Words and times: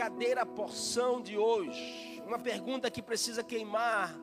verdadeira 0.00 0.46
porção 0.46 1.20
de 1.20 1.36
hoje. 1.36 2.22
Uma 2.26 2.38
pergunta 2.38 2.90
que 2.90 3.02
precisa 3.02 3.44
queimar 3.44 4.18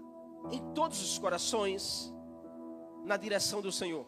em 0.51 0.73
todos 0.73 0.99
os 0.99 1.19
corações 1.19 2.11
na 3.05 3.15
direção 3.15 3.61
do 3.61 3.71
Senhor. 3.71 4.07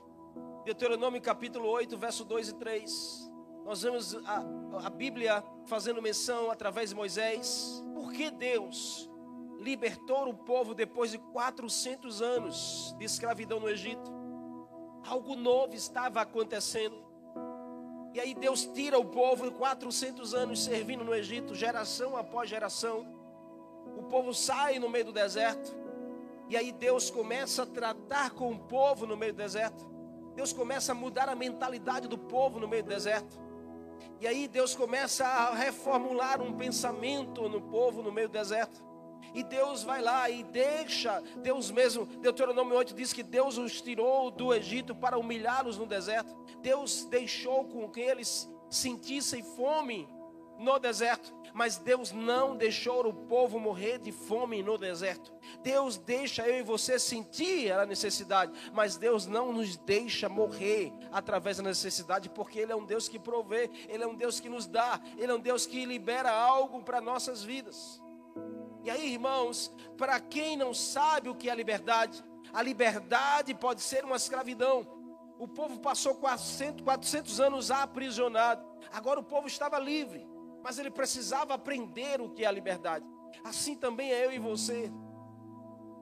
Deuteronômio 0.66 1.22
capítulo 1.22 1.70
8, 1.70 1.96
verso 1.96 2.26
2 2.26 2.50
e 2.50 2.56
3. 2.56 3.32
Nós 3.66 3.84
vemos 3.84 4.16
a, 4.16 4.44
a 4.84 4.90
Bíblia 4.90 5.44
fazendo 5.68 6.02
menção 6.02 6.50
através 6.50 6.90
de 6.90 6.96
Moisés. 6.96 7.84
Por 7.94 8.12
que 8.14 8.32
Deus 8.32 9.08
libertou 9.60 10.28
o 10.28 10.34
povo 10.34 10.74
depois 10.74 11.12
de 11.12 11.20
400 11.20 12.20
anos 12.20 12.96
de 12.98 13.06
escravidão 13.06 13.60
no 13.60 13.70
Egito? 13.70 14.12
Algo 15.08 15.36
novo 15.36 15.76
estava 15.76 16.20
acontecendo. 16.20 17.09
E 18.14 18.20
aí 18.20 18.34
Deus 18.34 18.66
tira 18.66 18.98
o 18.98 19.06
povo 19.06 19.50
de 19.50 19.56
400 19.56 20.34
anos 20.34 20.64
servindo 20.64 21.04
no 21.04 21.14
Egito, 21.14 21.54
geração 21.54 22.18
após 22.18 22.50
geração. 22.50 23.06
O 23.96 24.04
povo 24.04 24.34
sai 24.34 24.80
no 24.80 24.90
meio 24.90 25.06
do 25.06 25.14
deserto. 25.14 25.78
E 26.48 26.58
aí 26.58 26.72
Deus 26.72 27.12
começa 27.12 27.64
a 27.64 27.66
tratar 27.66 28.32
com 28.32 28.52
o 28.52 28.58
povo 28.58 29.06
no 29.06 29.16
meio 29.16 29.34
do 29.34 29.38
deserto. 29.38 29.88
Deus 30.34 30.52
começa 30.52 30.94
a 30.94 30.96
mudar 30.96 31.30
a 31.30 31.36
mentalidade 31.36 32.08
do 32.08 32.18
povo 32.18 32.60
no 32.60 32.68
meio 32.68 32.84
do 32.84 32.90
deserto. 32.90 33.40
E 34.20 34.28
aí 34.28 34.48
Deus 34.48 34.76
começa 34.76 35.26
a 35.26 35.54
reformular 35.54 36.42
um 36.42 36.54
pensamento 36.54 37.48
no 37.48 37.62
povo 37.62 38.02
no 38.02 38.12
meio 38.12 38.28
do 38.28 38.32
deserto. 38.32 38.89
E 39.34 39.44
Deus 39.44 39.84
vai 39.84 40.02
lá 40.02 40.30
e 40.30 40.44
deixa, 40.44 41.22
Deus 41.38 41.70
mesmo, 41.70 42.06
Deuteronômio 42.06 42.76
8 42.78 42.94
diz 42.94 43.14
que 43.14 43.24
Deus 43.24 43.58
os 43.58 43.82
tirou 43.82 44.32
do 44.32 44.54
Egito 44.54 44.96
para 44.96 45.18
humilhá-los 45.18 45.78
no 45.78 45.86
deserto. 45.86 46.36
Deus 46.62 47.06
deixou 47.06 47.66
com 47.66 47.90
que 47.90 48.00
eles 48.00 48.50
sentissem 48.70 49.44
fome 49.44 50.08
no 50.60 50.78
deserto, 50.78 51.34
mas 51.54 51.78
Deus 51.78 52.12
não 52.12 52.56
deixou 52.56 53.08
o 53.08 53.14
povo 53.14 53.58
morrer 53.58 53.98
de 53.98 54.12
fome 54.12 54.62
no 54.62 54.78
deserto. 54.78 55.32
Deus 55.64 55.98
deixa 55.98 56.48
eu 56.48 56.60
e 56.60 56.64
você 56.64 57.00
sentir 57.00 57.72
a 57.72 57.86
necessidade, 57.86 58.52
mas 58.74 58.98
Deus 58.98 59.26
não 59.26 59.54
nos 59.54 59.78
deixa 59.78 60.28
morrer 60.28 60.92
através 61.12 61.58
da 61.58 61.64
necessidade, 61.64 62.30
porque 62.30 62.60
Ele 62.60 62.74
é 62.74 62.76
um 62.76 62.86
Deus 62.86 63.08
que 63.08 63.18
provê, 63.18 63.70
Ele 63.88 64.04
é 64.04 64.08
um 64.08 64.16
Deus 64.16 64.40
que 64.40 64.50
nos 64.50 64.68
dá, 64.68 65.00
Ele 65.18 65.32
é 65.32 65.36
um 65.36 65.40
Deus 65.40 65.66
que 65.66 65.86
libera 65.86 66.30
algo 66.30 66.84
para 66.84 67.00
nossas 67.00 67.42
vidas. 67.42 68.02
E 68.84 68.90
aí, 68.90 69.14
irmãos, 69.14 69.74
para 69.98 70.20
quem 70.20 70.56
não 70.56 70.74
sabe 70.74 71.30
o 71.30 71.36
que 71.36 71.50
é 71.50 71.56
liberdade, 71.56 72.24
a 72.54 72.62
liberdade 72.62 73.54
pode 73.54 73.82
ser 73.82 74.04
uma 74.06 74.16
escravidão. 74.16 74.88
O 75.38 75.48
povo 75.48 75.80
passou 75.80 76.16
400, 76.16 76.84
400 76.84 77.40
anos 77.40 77.72
aprisionado. 77.72 78.66
Agora 78.92 79.20
o 79.20 79.24
povo 79.24 79.48
estava 79.48 79.78
livre, 79.80 80.28
mas 80.64 80.80
ele 80.80 80.92
precisava 80.92 81.54
aprender 81.54 82.22
o 82.22 82.30
que 82.30 82.44
é 82.44 82.48
a 82.48 82.52
liberdade. 82.52 83.06
Assim 83.44 83.76
também 83.76 84.12
é 84.12 84.26
eu 84.26 84.32
e 84.32 84.40
você 84.40 84.92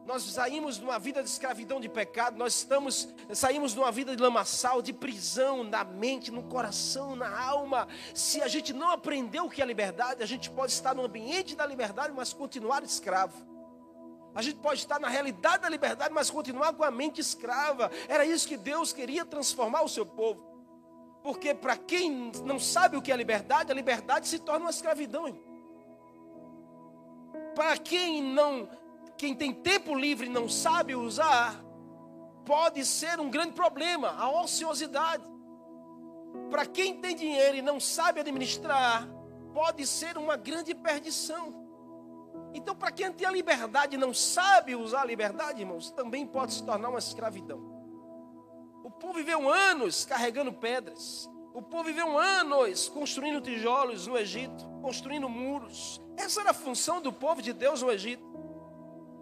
nós 0.08 0.24
saímos 0.24 0.78
de 0.78 0.86
uma 0.86 0.98
vida 0.98 1.22
de 1.22 1.28
escravidão 1.30 1.82
de 1.82 1.90
pecado, 1.90 2.38
nós 2.38 2.56
estamos, 2.56 3.14
saímos 3.34 3.74
de 3.74 3.80
uma 3.80 3.92
vida 3.92 4.16
de 4.16 4.24
lamaçal, 4.24 4.82
de 4.82 4.94
prisão 4.94 5.66
na 5.66 5.84
mente, 5.84 6.32
no 6.32 6.44
coração, 6.44 7.14
na 7.14 7.38
alma. 7.38 7.90
Se 8.16 8.42
a 8.42 8.48
gente 8.48 8.72
não 8.72 8.90
aprendeu 8.90 9.46
o 9.46 9.50
que 9.50 9.62
é 9.62 9.66
liberdade, 9.66 10.24
a 10.24 10.26
gente 10.26 10.50
pode 10.50 10.72
estar 10.72 10.96
no 10.96 11.04
ambiente 11.04 11.58
da 11.58 11.66
liberdade, 11.66 12.14
mas 12.16 12.32
continuar 12.32 12.86
escravo. 12.86 13.36
A 14.34 14.42
gente 14.42 14.60
pode 14.60 14.80
estar 14.80 14.98
na 14.98 15.10
realidade 15.10 15.64
da 15.64 15.70
liberdade, 15.70 16.14
mas 16.14 16.30
continuar 16.30 16.72
com 16.72 16.86
a 16.86 16.92
mente 16.92 17.20
escrava. 17.20 17.92
Era 18.08 18.24
isso 18.24 18.48
que 18.48 18.56
Deus 18.56 18.94
queria 18.94 19.26
transformar 19.26 19.82
o 19.82 19.90
seu 19.90 20.06
povo. 20.06 20.42
Porque 21.22 21.54
para 21.54 21.76
quem 21.76 22.32
não 22.46 22.58
sabe 22.58 22.96
o 22.96 23.02
que 23.02 23.12
é 23.12 23.16
liberdade, 23.18 23.74
a 23.74 23.76
liberdade 23.76 24.26
se 24.26 24.40
torna 24.40 24.68
uma 24.68 24.72
escravidão. 24.72 25.38
Para 27.54 27.78
quem 27.78 28.24
não 28.24 28.70
quem 29.18 29.34
tem 29.36 29.54
tempo 29.54 29.96
livre 29.96 30.28
e 30.28 30.30
não 30.30 30.48
sabe 30.48 30.96
usar, 30.96 31.64
pode 32.46 32.86
ser 32.86 33.20
um 33.20 33.30
grande 33.30 33.54
problema, 33.54 34.10
a 34.10 34.30
ociosidade. 34.42 35.24
Para 36.50 36.66
quem 36.66 37.02
tem 37.02 37.16
dinheiro 37.16 37.58
e 37.58 37.62
não 37.62 37.80
sabe 37.80 38.20
administrar, 38.20 39.08
pode 39.54 39.86
ser 39.88 40.18
uma 40.18 40.38
grande 40.38 40.74
perdição. 40.76 41.66
Então, 42.54 42.76
para 42.76 42.92
quem 42.92 43.12
tem 43.12 43.28
a 43.28 43.32
liberdade 43.32 43.96
e 43.96 44.00
não 44.00 44.14
sabe 44.14 44.76
usar 44.76 45.02
a 45.02 45.06
liberdade, 45.06 45.62
irmãos, 45.62 45.92
também 45.92 46.26
pode 46.26 46.54
se 46.54 46.64
tornar 46.64 46.90
uma 46.90 47.00
escravidão. 47.00 47.60
O 48.84 48.92
povo 48.92 49.16
viveu 49.16 49.52
anos 49.52 50.06
carregando 50.06 50.54
pedras. 50.54 51.30
O 51.54 51.62
povo 51.62 51.86
viveu 51.86 52.18
anos 52.18 52.88
construindo 52.88 53.42
tijolos 53.42 54.08
no 54.08 54.18
Egito, 54.18 54.66
construindo 54.82 55.28
muros. 55.28 56.00
Essa 56.16 56.42
era 56.42 56.52
a 56.52 56.54
função 56.54 57.02
do 57.02 57.12
povo 57.12 57.42
de 57.42 57.52
Deus 57.52 57.82
no 57.82 57.92
Egito. 57.92 58.24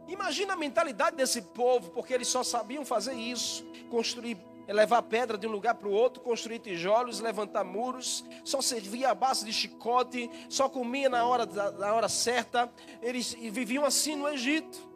Imagina 0.07 0.53
a 0.53 0.57
mentalidade 0.57 1.15
desse 1.15 1.41
povo, 1.41 1.91
porque 1.91 2.13
eles 2.13 2.27
só 2.27 2.43
sabiam 2.43 2.85
fazer 2.85 3.13
isso: 3.13 3.65
construir, 3.89 4.37
levar 4.67 5.01
pedra 5.03 5.37
de 5.37 5.47
um 5.47 5.51
lugar 5.51 5.75
para 5.75 5.87
o 5.87 5.91
outro, 5.91 6.21
construir 6.21 6.59
tijolos, 6.59 7.19
levantar 7.19 7.63
muros, 7.63 8.23
só 8.43 8.61
servia 8.61 9.11
a 9.11 9.15
base 9.15 9.45
de 9.45 9.53
chicote, 9.53 10.29
só 10.49 10.69
comia 10.69 11.09
na 11.09 11.25
hora, 11.25 11.45
na 11.45 11.93
hora 11.93 12.09
certa. 12.09 12.71
Eles 13.01 13.33
viviam 13.33 13.83
assim 13.83 14.15
no 14.15 14.27
Egito. 14.29 14.95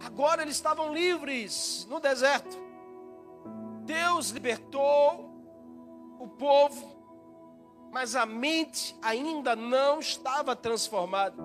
Agora 0.00 0.42
eles 0.42 0.54
estavam 0.54 0.92
livres 0.94 1.86
no 1.90 1.98
deserto. 1.98 2.56
Deus 3.84 4.30
libertou 4.30 5.28
o 6.20 6.28
povo, 6.28 6.96
mas 7.90 8.14
a 8.14 8.26
mente 8.26 8.94
ainda 9.02 9.56
não 9.56 9.98
estava 9.98 10.54
transformada. 10.54 11.42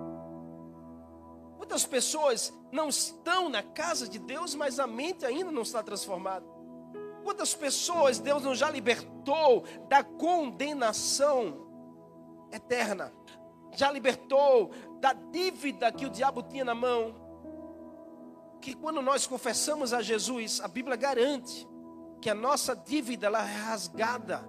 Muitas 1.56 1.86
pessoas 1.86 2.52
não 2.74 2.88
estão 2.88 3.48
na 3.48 3.62
casa 3.62 4.08
de 4.08 4.18
Deus, 4.18 4.52
mas 4.56 4.80
a 4.80 4.86
mente 4.86 5.24
ainda 5.24 5.52
não 5.52 5.62
está 5.62 5.80
transformada. 5.80 6.44
Quantas 7.22 7.54
pessoas 7.54 8.18
Deus 8.18 8.42
não 8.42 8.52
já 8.52 8.68
libertou 8.68 9.62
da 9.88 10.02
condenação 10.02 11.68
eterna? 12.50 13.12
Já 13.76 13.92
libertou 13.92 14.72
da 15.00 15.12
dívida 15.12 15.92
que 15.92 16.04
o 16.04 16.10
diabo 16.10 16.42
tinha 16.42 16.64
na 16.64 16.74
mão? 16.74 17.14
Que 18.60 18.74
quando 18.74 19.00
nós 19.00 19.24
confessamos 19.24 19.92
a 19.92 20.02
Jesus, 20.02 20.60
a 20.60 20.66
Bíblia 20.66 20.96
garante 20.96 21.68
que 22.20 22.28
a 22.28 22.34
nossa 22.34 22.74
dívida 22.74 23.28
ela 23.28 23.48
é 23.48 23.54
rasgada 23.54 24.44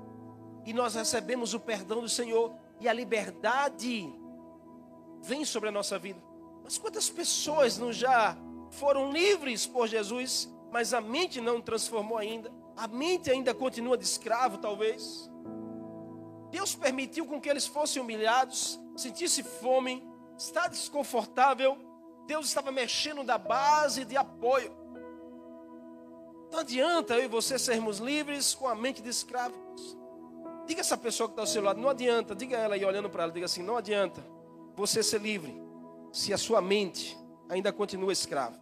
e 0.65 0.73
nós 0.73 0.95
recebemos 0.95 1.53
o 1.53 1.59
perdão 1.59 2.01
do 2.01 2.09
Senhor 2.09 2.55
e 2.79 2.89
a 2.89 2.93
liberdade 2.93 4.11
vem 5.21 5.45
sobre 5.45 5.69
a 5.69 5.71
nossa 5.71 5.99
vida. 5.99 6.34
Mas 6.65 6.79
quantas 6.79 7.07
pessoas 7.07 7.77
não 7.77 7.93
já 7.93 8.35
foram 8.71 9.11
livres 9.11 9.67
por 9.67 9.87
Jesus, 9.87 10.51
mas 10.71 10.95
a 10.95 10.99
mente 10.99 11.39
não 11.39 11.61
transformou 11.61 12.17
ainda? 12.17 12.51
A 12.75 12.87
mente 12.87 13.29
ainda 13.29 13.53
continua 13.53 13.95
de 13.95 14.03
escravo, 14.03 14.57
talvez. 14.57 15.29
Deus 16.49 16.73
permitiu 16.73 17.27
com 17.27 17.39
que 17.39 17.47
eles 17.47 17.67
fossem 17.67 18.01
humilhados, 18.01 18.79
sentissem 18.97 19.43
fome, 19.43 20.03
está 20.35 20.67
desconfortável. 20.67 21.77
Deus 22.25 22.47
estava 22.47 22.71
mexendo 22.71 23.23
da 23.23 23.37
base 23.37 24.03
de 24.03 24.17
apoio. 24.17 24.75
Não 26.51 26.59
adianta 26.59 27.13
eu 27.13 27.25
e 27.25 27.27
você 27.27 27.59
sermos 27.59 27.99
livres 27.99 28.55
com 28.55 28.67
a 28.67 28.73
mente 28.73 29.03
de 29.03 29.09
escravos. 29.09 29.95
Diga 30.65 30.81
essa 30.81 30.97
pessoa 30.97 31.29
que 31.29 31.33
está 31.33 31.43
ao 31.43 31.47
seu 31.47 31.61
lado, 31.61 31.79
não 31.79 31.89
adianta, 31.89 32.33
diga 32.33 32.57
ela 32.57 32.73
aí 32.73 32.83
olhando 32.83 33.07
para 33.07 33.23
ela, 33.23 33.31
diga 33.31 33.45
assim: 33.45 33.61
não 33.61 33.77
adianta 33.77 34.25
você 34.75 35.03
ser 35.03 35.21
livre 35.21 35.64
se 36.15 36.31
a 36.31 36.37
sua 36.37 36.61
mente 36.61 37.17
ainda 37.49 37.73
continua 37.73 38.13
escrava. 38.13 38.57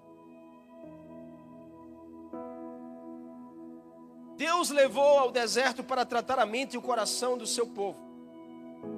Deus 4.35 4.71
levou 4.71 5.19
ao 5.19 5.31
deserto 5.31 5.83
para 5.83 6.03
tratar 6.03 6.39
a 6.39 6.47
mente 6.47 6.73
e 6.73 6.79
o 6.79 6.81
coração 6.81 7.37
do 7.37 7.45
seu 7.45 7.67
povo. 7.67 7.99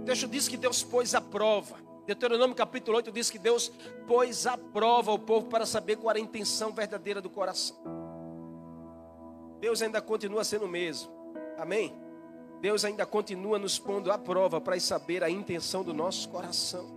O 0.01 0.05
texto 0.05 0.25
diz 0.25 0.47
que 0.47 0.55
Deus 0.55 0.81
pôs 0.81 1.13
a 1.13 1.19
prova. 1.19 1.75
Deuteronômio 2.05 2.55
capítulo 2.55 2.95
8 2.95 3.11
diz 3.11 3.29
que 3.29 3.37
Deus 3.37 3.69
pôs 4.07 4.47
a 4.47 4.57
prova 4.57 5.11
ao 5.11 5.19
povo 5.19 5.47
para 5.47 5.65
saber 5.65 5.97
qual 5.97 6.11
era 6.11 6.19
a 6.19 6.21
intenção 6.21 6.71
verdadeira 6.71 7.19
do 7.19 7.29
coração. 7.29 7.75
Deus 9.59 9.81
ainda 9.81 10.01
continua 10.01 10.45
sendo 10.45 10.63
o 10.63 10.69
mesmo. 10.69 11.11
Amém? 11.57 11.93
Deus 12.61 12.85
ainda 12.85 13.05
continua 13.05 13.59
nos 13.59 13.77
pondo 13.77 14.13
à 14.13 14.17
prova 14.17 14.61
para 14.61 14.79
saber 14.79 15.25
a 15.25 15.29
intenção 15.29 15.83
do 15.83 15.93
nosso 15.93 16.29
coração. 16.29 16.94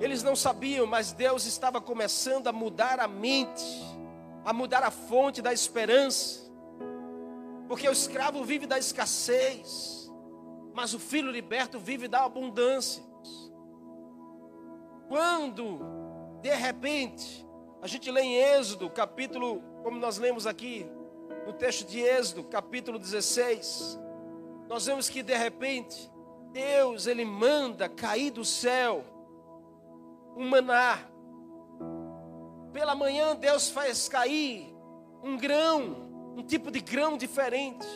Eles 0.00 0.22
não 0.22 0.34
sabiam, 0.34 0.86
mas 0.86 1.12
Deus 1.12 1.44
estava 1.44 1.78
começando 1.78 2.46
a 2.46 2.52
mudar 2.52 2.98
a 2.98 3.06
mente, 3.06 3.62
a 4.42 4.52
mudar 4.52 4.82
a 4.82 4.90
fonte 4.90 5.42
da 5.42 5.52
esperança. 5.52 6.50
Porque 7.68 7.86
o 7.86 7.92
escravo 7.92 8.42
vive 8.42 8.66
da 8.66 8.78
escassez, 8.78 10.10
mas 10.72 10.94
o 10.94 10.98
filho 10.98 11.30
liberto 11.30 11.78
vive 11.78 12.08
da 12.08 12.24
abundância. 12.24 13.02
Quando, 15.06 15.80
de 16.40 16.54
repente, 16.54 17.46
a 17.82 17.86
gente 17.86 18.10
lê 18.10 18.22
em 18.22 18.36
Êxodo, 18.36 18.88
capítulo, 18.88 19.62
como 19.82 19.98
nós 19.98 20.16
lemos 20.16 20.46
aqui, 20.46 20.90
no 21.46 21.52
texto 21.52 21.86
de 21.86 22.00
Êxodo, 22.00 22.44
capítulo 22.44 22.98
16, 22.98 23.98
nós 24.66 24.86
vemos 24.86 25.10
que 25.10 25.22
de 25.22 25.36
repente 25.36 26.10
Deus 26.52 27.06
ele 27.06 27.24
manda 27.24 27.88
cair 27.88 28.30
do 28.30 28.44
céu 28.44 29.04
um 30.40 30.48
maná. 30.48 30.98
Pela 32.72 32.94
manhã 32.94 33.36
Deus 33.36 33.68
faz 33.68 34.08
cair 34.08 34.74
um 35.22 35.36
grão, 35.36 36.34
um 36.34 36.42
tipo 36.42 36.70
de 36.70 36.80
grão 36.80 37.18
diferente. 37.18 37.86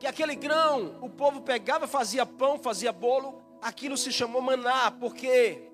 Que 0.00 0.06
aquele 0.06 0.34
grão 0.34 0.98
o 1.02 1.10
povo 1.10 1.42
pegava, 1.42 1.86
fazia 1.86 2.24
pão, 2.24 2.58
fazia 2.58 2.92
bolo, 2.92 3.42
aquilo 3.60 3.96
se 3.96 4.10
chamou 4.10 4.40
maná, 4.40 4.90
porque 4.90 5.70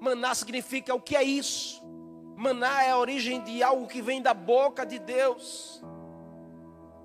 maná 0.00 0.34
significa 0.34 0.92
o 0.92 1.00
que 1.00 1.14
é 1.14 1.22
isso? 1.22 1.80
Maná 2.36 2.82
é 2.82 2.90
a 2.90 2.98
origem 2.98 3.40
de 3.42 3.62
algo 3.62 3.86
que 3.86 4.02
vem 4.02 4.20
da 4.20 4.34
boca 4.34 4.84
de 4.84 4.98
Deus. 4.98 5.80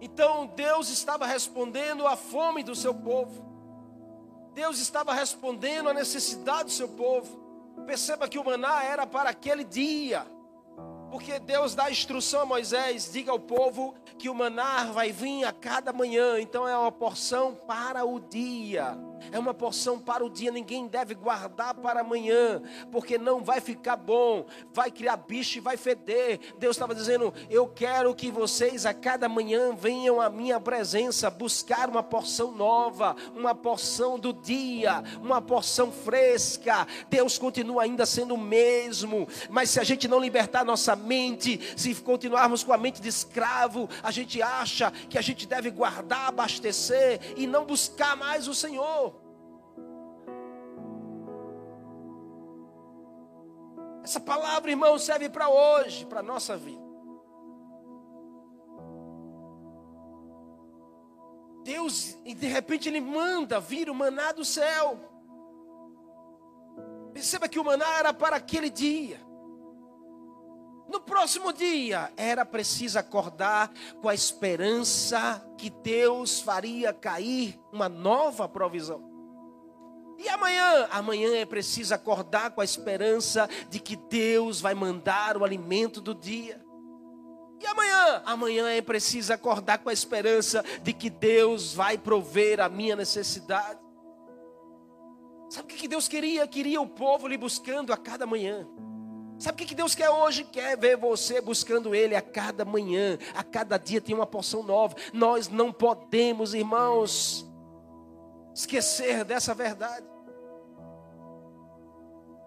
Então 0.02 0.48
Deus 0.48 0.90
estava 0.90 1.28
respondendo 1.28 2.08
à 2.08 2.16
fome 2.16 2.64
do 2.64 2.74
seu 2.74 2.96
povo. 2.96 3.47
Deus 4.58 4.80
estava 4.80 5.14
respondendo 5.14 5.88
à 5.88 5.94
necessidade 5.94 6.64
do 6.64 6.72
seu 6.72 6.90
povo. 6.90 7.40
Perceba 7.86 8.28
que 8.28 8.40
o 8.40 8.44
maná 8.44 8.84
era 8.84 9.06
para 9.06 9.30
aquele 9.30 9.64
dia. 9.64 10.26
Porque 11.12 11.38
Deus 11.38 11.76
dá 11.76 11.92
instrução 11.92 12.42
a 12.42 12.46
Moisés: 12.48 13.12
diga 13.14 13.32
ao 13.32 13.40
povo 13.40 13.94
que 14.18 14.28
o 14.28 14.34
maná 14.34 14.86
vai 14.86 15.12
vir 15.12 15.46
a 15.46 15.54
cada 15.54 15.94
manhã. 15.94 16.40
Então 16.40 16.68
é 16.68 16.76
uma 16.76 16.92
porção 16.92 17.54
para 17.54 18.04
o 18.04 18.20
dia. 18.20 18.98
É 19.32 19.40
uma 19.40 19.54
porção 19.54 20.00
para 20.00 20.26
o 20.26 20.30
dia. 20.30 20.52
Ninguém 20.52 20.88
deve 20.88 21.14
guardar 21.14 21.74
para 21.76 22.02
amanhã, 22.02 22.62
porque 22.92 23.18
não 23.18 23.44
vai 23.44 23.60
ficar 23.60 23.96
bom. 23.96 24.46
Vai 24.74 24.92
criar 24.92 25.18
bicho 25.18 25.58
e 25.58 25.62
vai 25.62 25.78
feder. 25.78 26.40
Deus 26.58 26.76
estava 26.76 26.96
dizendo: 26.96 27.34
Eu 27.50 27.68
quero 27.68 28.14
que 28.16 28.32
vocês 28.32 28.86
a 28.86 28.94
cada 28.94 29.28
manhã 29.28 29.74
venham 29.76 30.22
à 30.22 30.30
minha 30.30 30.60
presença 30.60 31.30
buscar 31.30 31.90
uma 31.90 32.04
porção 32.04 32.52
nova, 32.52 33.16
uma 33.36 33.54
porção 33.54 34.20
do 34.20 34.34
dia, 34.34 35.04
uma 35.22 35.42
porção 35.42 35.92
fresca. 35.92 36.88
Deus 37.10 37.38
continua 37.38 37.84
ainda 37.84 38.06
sendo 38.06 38.36
o 38.36 38.38
mesmo, 38.38 39.28
mas 39.50 39.70
se 39.70 39.80
a 39.80 39.84
gente 39.84 40.08
não 40.08 40.20
libertar 40.20 40.64
nossa 40.64 40.96
mente, 40.96 41.60
se 41.76 41.94
continuarmos 41.96 42.64
com 42.64 42.74
a 42.74 42.78
mente 42.78 43.02
de 43.02 43.10
escravo, 43.10 43.90
a 44.02 44.12
gente 44.12 44.42
acha 44.42 44.92
que 45.10 45.18
a 45.18 45.22
gente 45.22 45.48
deve 45.48 45.70
guardar, 45.70 46.28
abastecer 46.28 47.20
e 47.36 47.48
não 47.48 47.66
buscar 47.66 48.16
mais 48.16 48.48
o 48.48 48.54
Senhor. 48.54 49.14
Essa 54.08 54.22
palavra, 54.22 54.72
irmão, 54.72 54.98
serve 54.98 55.28
para 55.28 55.50
hoje, 55.50 56.06
para 56.06 56.22
a 56.22 56.24
nossa 56.24 56.56
vida. 56.56 56.82
Deus, 61.62 62.18
e 62.24 62.34
de 62.34 62.48
repente 62.48 62.88
Ele 62.88 63.02
manda 63.02 63.60
vir 63.60 63.90
o 63.90 63.94
maná 63.94 64.32
do 64.32 64.46
céu. 64.46 64.98
Perceba 67.12 67.50
que 67.50 67.60
o 67.60 67.66
maná 67.66 68.00
era 68.00 68.14
para 68.14 68.38
aquele 68.38 68.70
dia. 68.70 69.20
No 70.88 71.02
próximo 71.02 71.52
dia, 71.52 72.10
era 72.16 72.46
preciso 72.46 72.98
acordar 72.98 73.74
com 74.02 74.08
a 74.08 74.14
esperança 74.14 75.46
que 75.58 75.70
Deus 75.70 76.40
faria 76.40 76.94
cair 76.94 77.60
uma 77.74 77.90
nova 77.90 78.48
provisão. 78.48 79.07
E 80.18 80.28
amanhã? 80.30 80.88
Amanhã 80.92 81.36
é 81.36 81.46
preciso 81.46 81.94
acordar 81.94 82.52
com 82.52 82.62
a 82.62 82.66
esperança 82.66 83.48
de 83.70 83.80
que 83.80 83.96
Deus 83.96 84.60
vai 84.60 84.74
mandar 84.74 85.38
o 85.38 85.44
alimento 85.44 86.02
do 86.02 86.16
dia. 86.16 86.60
E 87.60 87.66
amanhã? 87.66 88.22
Amanhã 88.26 88.70
é 88.70 88.82
preciso 88.82 89.34
acordar 89.34 89.80
com 89.80 89.90
a 89.90 89.94
esperança 89.94 90.64
de 90.82 90.94
que 90.94 91.10
Deus 91.10 91.74
vai 91.74 91.98
prover 91.98 92.60
a 92.60 92.70
minha 92.70 92.96
necessidade. 92.96 93.80
Sabe 95.50 95.74
o 95.74 95.78
que 95.78 95.88
Deus 95.88 96.08
queria? 96.08 96.48
Queria 96.48 96.82
o 96.82 96.88
povo 96.88 97.28
lhe 97.28 97.38
buscando 97.38 97.94
a 97.94 97.98
cada 97.98 98.26
manhã. 98.26 98.68
Sabe 99.40 99.64
o 99.64 99.68
que 99.68 99.76
Deus 99.76 99.94
quer 99.94 100.10
hoje? 100.10 100.44
Quer 100.44 100.76
ver 100.78 100.98
você 100.98 101.40
buscando 101.40 101.94
Ele 101.94 102.16
a 102.16 102.22
cada 102.22 102.66
manhã, 102.66 103.18
a 103.36 103.44
cada 103.44 103.78
dia 103.78 104.02
tem 104.02 104.16
uma 104.16 104.26
porção 104.26 104.64
nova. 104.64 104.96
Nós 105.14 105.48
não 105.48 105.72
podemos, 105.72 106.56
irmãos, 106.56 107.47
esquecer 108.58 109.24
dessa 109.24 109.54
verdade. 109.54 110.06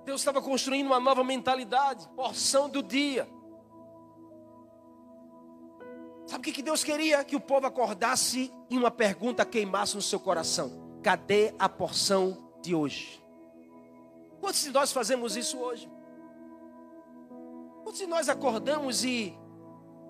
Deus 0.05 0.21
estava 0.21 0.43
construindo 0.43 0.87
uma 0.87 0.99
nova 0.99 1.23
mentalidade, 1.23 2.09
porção 2.17 2.69
do 2.69 2.83
dia. 2.83 3.29
Sabe 6.27 6.51
o 6.51 6.53
que 6.53 6.63
Deus 6.63 6.83
queria? 6.83 7.25
Que 7.25 7.37
o 7.37 7.41
povo 7.41 7.67
acordasse 7.67 8.53
e 8.69 8.77
uma 8.77 8.91
pergunta 8.91 9.45
queimasse 9.45 9.95
no 9.95 10.03
seu 10.03 10.19
coração: 10.19 10.99
cadê 11.01 11.55
a 11.59 11.69
porção 11.69 12.53
de 12.61 12.75
hoje? 12.75 13.23
Quantos 14.41 14.63
de 14.63 14.71
nós 14.71 14.93
fazemos 14.93 15.37
isso 15.37 15.59
hoje? 15.59 15.89
Se 17.95 18.07
nós 18.07 18.29
acordamos 18.29 19.05
e, 19.05 19.37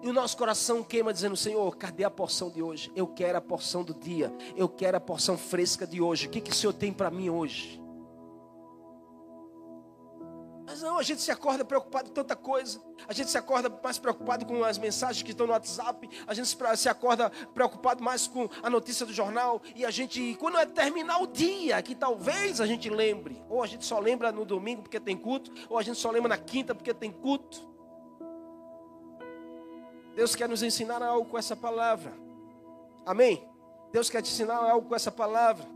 e 0.02 0.08
o 0.08 0.12
nosso 0.12 0.36
coração 0.36 0.82
queima 0.82 1.12
dizendo, 1.12 1.36
Senhor, 1.36 1.76
cadê 1.76 2.04
a 2.04 2.10
porção 2.10 2.50
de 2.50 2.62
hoje? 2.62 2.90
Eu 2.96 3.06
quero 3.06 3.36
a 3.36 3.40
porção 3.40 3.84
do 3.84 3.92
dia, 3.92 4.32
eu 4.56 4.68
quero 4.68 4.96
a 4.96 5.00
porção 5.00 5.36
fresca 5.36 5.86
de 5.86 6.00
hoje. 6.00 6.26
O 6.26 6.30
que, 6.30 6.40
que 6.40 6.50
o 6.50 6.54
Senhor 6.54 6.72
tem 6.72 6.92
para 6.92 7.10
mim 7.10 7.28
hoje? 7.28 7.80
Mas 10.70 10.82
não, 10.82 10.98
a 10.98 11.02
gente 11.02 11.20
se 11.20 11.32
acorda 11.32 11.64
preocupado 11.64 12.10
com 12.10 12.14
tanta 12.14 12.36
coisa. 12.36 12.80
A 13.08 13.12
gente 13.12 13.28
se 13.28 13.36
acorda 13.36 13.68
mais 13.82 13.98
preocupado 13.98 14.46
com 14.46 14.62
as 14.62 14.78
mensagens 14.78 15.20
que 15.20 15.32
estão 15.32 15.44
no 15.44 15.52
WhatsApp. 15.52 16.08
A 16.28 16.32
gente 16.32 16.56
se 16.76 16.88
acorda 16.88 17.28
preocupado 17.52 18.04
mais 18.04 18.28
com 18.28 18.48
a 18.62 18.70
notícia 18.70 19.04
do 19.04 19.12
jornal. 19.12 19.60
E 19.74 19.84
a 19.84 19.90
gente, 19.90 20.36
quando 20.38 20.58
é 20.58 20.64
terminar 20.64 21.18
o 21.18 21.26
dia, 21.26 21.82
que 21.82 21.92
talvez 21.92 22.60
a 22.60 22.66
gente 22.66 22.88
lembre. 22.88 23.42
Ou 23.48 23.64
a 23.64 23.66
gente 23.66 23.84
só 23.84 23.98
lembra 23.98 24.30
no 24.30 24.44
domingo 24.44 24.82
porque 24.82 25.00
tem 25.00 25.16
culto. 25.16 25.52
Ou 25.68 25.76
a 25.76 25.82
gente 25.82 25.98
só 25.98 26.08
lembra 26.08 26.28
na 26.28 26.38
quinta 26.38 26.72
porque 26.72 26.94
tem 26.94 27.10
culto. 27.10 27.68
Deus 30.20 30.36
quer 30.36 30.50
nos 30.50 30.62
ensinar 30.62 31.02
algo 31.02 31.30
com 31.30 31.38
essa 31.38 31.56
palavra. 31.56 32.12
Amém? 33.06 33.42
Deus 33.90 34.10
quer 34.10 34.20
te 34.20 34.30
ensinar 34.30 34.56
algo 34.56 34.86
com 34.86 34.94
essa 34.94 35.10
palavra. 35.10 35.66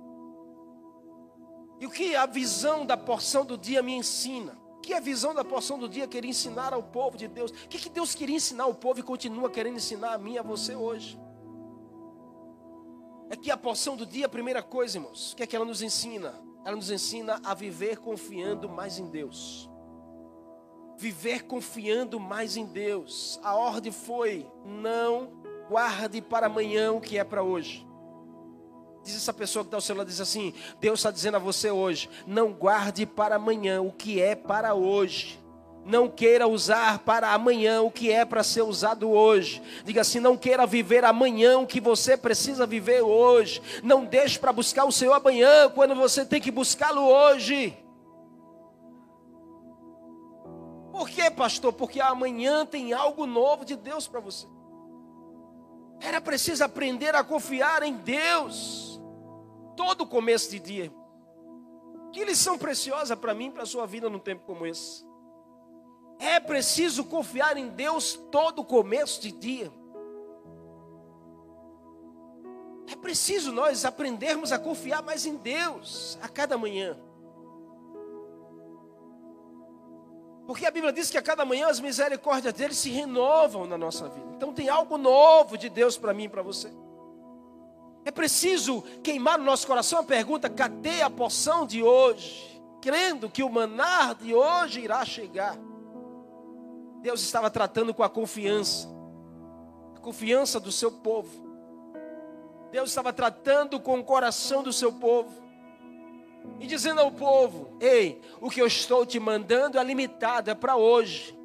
E 1.80 1.86
o 1.86 1.90
que 1.90 2.14
a 2.14 2.26
visão 2.26 2.84
da 2.84 2.94
porção 2.94 3.46
do 3.46 3.56
dia 3.56 3.82
me 3.82 3.94
ensina? 3.94 4.52
O 4.76 4.80
que 4.82 4.92
a 4.92 5.00
visão 5.00 5.34
da 5.34 5.42
porção 5.42 5.78
do 5.78 5.88
dia 5.88 6.06
queria 6.06 6.28
ensinar 6.28 6.74
ao 6.74 6.82
povo 6.82 7.16
de 7.16 7.26
Deus? 7.26 7.52
O 7.52 7.68
que, 7.68 7.78
que 7.78 7.88
Deus 7.88 8.14
queria 8.14 8.36
ensinar 8.36 8.64
ao 8.64 8.74
povo 8.74 9.00
e 9.00 9.02
continua 9.02 9.48
querendo 9.48 9.76
ensinar 9.76 10.12
a 10.12 10.18
mim 10.18 10.34
e 10.34 10.38
a 10.38 10.42
você 10.42 10.76
hoje? 10.76 11.18
É 13.30 13.36
que 13.36 13.50
a 13.50 13.56
porção 13.56 13.96
do 13.96 14.04
dia, 14.04 14.26
a 14.26 14.28
primeira 14.28 14.62
coisa, 14.62 14.98
irmãos, 14.98 15.32
o 15.32 15.36
que 15.36 15.42
é 15.42 15.46
que 15.46 15.56
ela 15.56 15.64
nos 15.64 15.80
ensina? 15.80 16.34
Ela 16.66 16.76
nos 16.76 16.90
ensina 16.90 17.40
a 17.42 17.54
viver 17.54 17.96
confiando 17.96 18.68
mais 18.68 18.98
em 18.98 19.08
Deus 19.08 19.70
viver 20.98 21.44
confiando 21.44 22.18
mais 22.20 22.56
em 22.56 22.64
Deus. 22.64 23.38
A 23.42 23.54
ordem 23.54 23.92
foi: 23.92 24.46
não 24.64 25.30
guarde 25.68 26.20
para 26.20 26.46
amanhã 26.46 26.92
o 26.92 27.00
que 27.00 27.18
é 27.18 27.24
para 27.24 27.42
hoje. 27.42 27.86
Diz 29.02 29.16
essa 29.16 29.34
pessoa 29.34 29.62
que 29.62 29.68
está 29.68 29.76
ao 29.76 29.82
seu 29.82 29.96
lado, 29.96 30.06
diz 30.06 30.20
assim: 30.20 30.54
Deus 30.80 31.00
está 31.00 31.10
dizendo 31.10 31.36
a 31.36 31.40
você 31.40 31.70
hoje, 31.70 32.08
não 32.26 32.52
guarde 32.52 33.04
para 33.04 33.36
amanhã 33.36 33.82
o 33.82 33.92
que 33.92 34.20
é 34.20 34.34
para 34.34 34.74
hoje. 34.74 35.38
Não 35.84 36.08
queira 36.08 36.48
usar 36.48 37.00
para 37.00 37.34
amanhã 37.34 37.82
o 37.82 37.90
que 37.90 38.10
é 38.10 38.24
para 38.24 38.42
ser 38.42 38.62
usado 38.62 39.10
hoje. 39.10 39.60
Diga 39.84 40.00
assim: 40.00 40.18
não 40.18 40.36
queira 40.36 40.66
viver 40.66 41.04
amanhã 41.04 41.58
o 41.58 41.66
que 41.66 41.80
você 41.80 42.16
precisa 42.16 42.66
viver 42.66 43.02
hoje. 43.02 43.60
Não 43.82 44.06
deixe 44.06 44.38
para 44.38 44.52
buscar 44.52 44.86
o 44.86 44.92
Senhor 44.92 45.12
amanhã 45.12 45.68
quando 45.68 45.94
você 45.94 46.24
tem 46.24 46.40
que 46.40 46.50
buscá-lo 46.50 47.02
hoje. 47.02 47.76
Por 50.94 51.10
quê, 51.10 51.28
pastor? 51.28 51.72
Porque 51.72 52.00
amanhã 52.00 52.64
tem 52.64 52.92
algo 52.92 53.26
novo 53.26 53.64
de 53.64 53.74
Deus 53.74 54.06
para 54.06 54.20
você. 54.20 54.46
Era 56.00 56.20
preciso 56.20 56.62
aprender 56.62 57.16
a 57.16 57.24
confiar 57.24 57.82
em 57.82 57.96
Deus. 57.96 59.02
Todo 59.76 60.06
começo 60.06 60.48
de 60.52 60.60
dia. 60.60 60.94
Que 62.12 62.24
lição 62.24 62.56
preciosa 62.56 63.16
para 63.16 63.34
mim, 63.34 63.50
para 63.50 63.64
a 63.64 63.66
sua 63.66 63.88
vida 63.88 64.08
num 64.08 64.20
tempo 64.20 64.44
como 64.46 64.64
esse. 64.64 65.04
É 66.20 66.38
preciso 66.38 67.04
confiar 67.06 67.56
em 67.56 67.70
Deus 67.70 68.14
todo 68.30 68.62
começo 68.62 69.20
de 69.20 69.32
dia. 69.32 69.72
É 72.86 72.94
preciso 72.94 73.50
nós 73.50 73.84
aprendermos 73.84 74.52
a 74.52 74.60
confiar 74.60 75.02
mais 75.02 75.26
em 75.26 75.34
Deus 75.34 76.16
a 76.22 76.28
cada 76.28 76.56
manhã. 76.56 76.96
Porque 80.46 80.66
a 80.66 80.70
Bíblia 80.70 80.92
diz 80.92 81.10
que 81.10 81.16
a 81.16 81.22
cada 81.22 81.44
manhã 81.44 81.68
as 81.68 81.80
misericórdias 81.80 82.52
dele 82.52 82.74
se 82.74 82.90
renovam 82.90 83.66
na 83.66 83.78
nossa 83.78 84.08
vida. 84.08 84.26
Então 84.36 84.52
tem 84.52 84.68
algo 84.68 84.98
novo 84.98 85.56
de 85.56 85.68
Deus 85.68 85.96
para 85.96 86.12
mim 86.12 86.24
e 86.24 86.28
para 86.28 86.42
você. 86.42 86.70
É 88.04 88.10
preciso 88.10 88.82
queimar 89.02 89.38
no 89.38 89.44
nosso 89.44 89.66
coração 89.66 90.00
a 90.00 90.04
pergunta: 90.04 90.50
cadê 90.50 91.00
a 91.00 91.08
porção 91.08 91.66
de 91.66 91.82
hoje? 91.82 92.62
Crendo 92.82 93.30
que 93.30 93.42
o 93.42 93.48
manar 93.48 94.14
de 94.14 94.34
hoje 94.34 94.80
irá 94.80 95.02
chegar. 95.06 95.56
Deus 97.00 97.22
estava 97.22 97.50
tratando 97.50 97.94
com 97.94 98.02
a 98.02 98.10
confiança. 98.10 98.88
confiança 100.02 100.60
do 100.60 100.70
seu 100.70 100.92
povo. 100.92 101.42
Deus 102.70 102.90
estava 102.90 103.10
tratando 103.12 103.80
com 103.80 103.98
o 103.98 104.04
coração 104.04 104.62
do 104.62 104.72
seu 104.72 104.92
povo 104.92 105.43
e 106.60 106.66
dizendo 106.66 107.00
ao 107.00 107.10
povo: 107.10 107.76
Ei, 107.80 108.20
o 108.40 108.50
que 108.50 108.60
eu 108.60 108.66
estou 108.66 109.04
te 109.04 109.18
mandando 109.18 109.78
é 109.78 109.84
limitado, 109.84 110.50
é 110.50 110.54
para 110.54 110.76
hoje. 110.76 111.38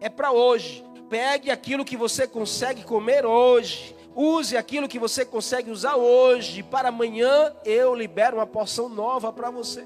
É 0.00 0.08
para 0.08 0.32
hoje. 0.32 0.84
Pegue 1.08 1.50
aquilo 1.50 1.84
que 1.84 1.96
você 1.96 2.26
consegue 2.26 2.84
comer 2.84 3.24
hoje. 3.24 3.94
Use 4.14 4.56
aquilo 4.56 4.88
que 4.88 4.98
você 4.98 5.24
consegue 5.24 5.70
usar 5.70 5.96
hoje. 5.96 6.62
Para 6.62 6.88
amanhã 6.88 7.54
eu 7.64 7.94
libero 7.94 8.36
uma 8.36 8.46
porção 8.46 8.88
nova 8.88 9.32
para 9.32 9.50
você. 9.50 9.84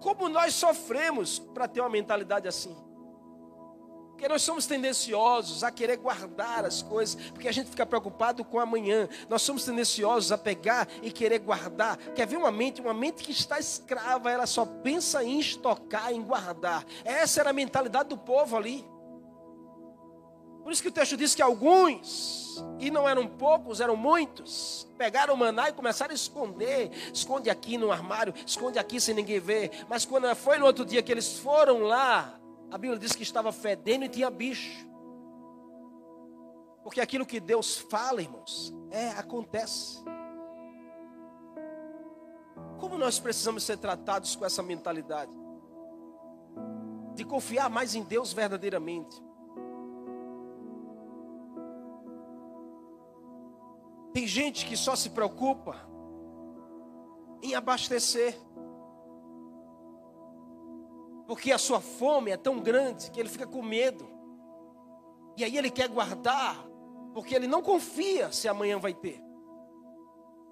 Como 0.00 0.28
nós 0.28 0.54
sofremos 0.54 1.38
para 1.38 1.66
ter 1.66 1.80
uma 1.80 1.90
mentalidade 1.90 2.46
assim? 2.46 2.76
Porque 4.16 4.28
nós 4.28 4.40
somos 4.40 4.64
tendenciosos 4.64 5.62
a 5.62 5.70
querer 5.70 5.98
guardar 5.98 6.64
as 6.64 6.80
coisas, 6.80 7.16
porque 7.32 7.48
a 7.48 7.52
gente 7.52 7.68
fica 7.68 7.84
preocupado 7.84 8.42
com 8.46 8.58
amanhã. 8.58 9.06
Nós 9.28 9.42
somos 9.42 9.62
tendenciosos 9.62 10.32
a 10.32 10.38
pegar 10.38 10.88
e 11.02 11.12
querer 11.12 11.38
guardar. 11.40 11.98
Quer 12.14 12.26
ver 12.26 12.38
uma 12.38 12.50
mente, 12.50 12.80
uma 12.80 12.94
mente 12.94 13.22
que 13.22 13.30
está 13.30 13.58
escrava, 13.58 14.30
ela 14.30 14.46
só 14.46 14.64
pensa 14.64 15.22
em 15.22 15.38
estocar, 15.38 16.10
em 16.14 16.22
guardar. 16.22 16.82
Essa 17.04 17.40
era 17.40 17.50
a 17.50 17.52
mentalidade 17.52 18.08
do 18.08 18.16
povo 18.16 18.56
ali. 18.56 18.88
Por 20.62 20.72
isso 20.72 20.80
que 20.80 20.88
o 20.88 20.92
texto 20.92 21.14
diz 21.14 21.34
que 21.34 21.42
alguns, 21.42 22.64
e 22.80 22.90
não 22.90 23.06
eram 23.06 23.26
poucos, 23.26 23.82
eram 23.82 23.96
muitos, 23.96 24.88
pegaram 24.96 25.34
o 25.34 25.36
maná 25.36 25.68
e 25.68 25.74
começaram 25.74 26.12
a 26.12 26.14
esconder. 26.14 26.90
Esconde 27.12 27.50
aqui 27.50 27.76
no 27.76 27.92
armário, 27.92 28.32
esconde 28.46 28.78
aqui 28.78 28.98
sem 28.98 29.14
ninguém 29.14 29.40
ver. 29.40 29.84
Mas 29.90 30.06
quando 30.06 30.34
foi 30.34 30.56
no 30.56 30.64
outro 30.64 30.86
dia 30.86 31.02
que 31.02 31.12
eles 31.12 31.38
foram 31.38 31.80
lá 31.80 32.40
a 32.70 32.78
Bíblia 32.78 32.98
diz 32.98 33.14
que 33.14 33.22
estava 33.22 33.52
fedendo 33.52 34.04
e 34.04 34.08
tinha 34.08 34.30
bicho. 34.30 34.86
Porque 36.82 37.00
aquilo 37.00 37.26
que 37.26 37.40
Deus 37.40 37.76
fala, 37.76 38.22
irmãos, 38.22 38.72
é, 38.90 39.08
acontece. 39.10 40.04
Como 42.78 42.98
nós 42.98 43.18
precisamos 43.18 43.64
ser 43.64 43.78
tratados 43.78 44.36
com 44.36 44.44
essa 44.44 44.62
mentalidade? 44.62 45.32
De 47.14 47.24
confiar 47.24 47.70
mais 47.70 47.94
em 47.94 48.02
Deus 48.02 48.32
verdadeiramente. 48.32 49.20
Tem 54.12 54.26
gente 54.26 54.66
que 54.66 54.76
só 54.76 54.96
se 54.96 55.10
preocupa 55.10 55.76
em 57.42 57.54
abastecer. 57.54 58.34
Porque 61.26 61.50
a 61.52 61.58
sua 61.58 61.80
fome 61.80 62.30
é 62.30 62.36
tão 62.36 62.60
grande 62.60 63.10
que 63.10 63.18
ele 63.18 63.28
fica 63.28 63.46
com 63.46 63.62
medo. 63.62 64.08
E 65.36 65.44
aí 65.44 65.56
ele 65.56 65.70
quer 65.70 65.88
guardar, 65.88 66.64
porque 67.12 67.34
ele 67.34 67.46
não 67.46 67.60
confia 67.60 68.30
se 68.32 68.48
amanhã 68.48 68.78
vai 68.78 68.94
ter. 68.94 69.22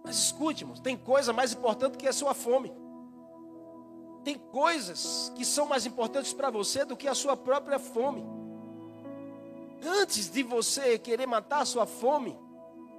Mas 0.04 0.16
escute, 0.16 0.66
tem 0.82 0.96
coisa 0.96 1.32
mais 1.32 1.52
importante 1.52 1.96
que 1.96 2.06
a 2.06 2.12
sua 2.12 2.34
fome. 2.34 2.72
Tem 4.22 4.38
coisas 4.38 5.32
que 5.34 5.44
são 5.44 5.66
mais 5.66 5.86
importantes 5.86 6.32
para 6.32 6.50
você 6.50 6.84
do 6.84 6.96
que 6.96 7.06
a 7.06 7.14
sua 7.14 7.36
própria 7.36 7.78
fome. 7.78 8.24
Antes 9.82 10.30
de 10.30 10.42
você 10.42 10.98
querer 10.98 11.26
matar 11.26 11.60
a 11.60 11.66
sua 11.66 11.86
fome, 11.86 12.38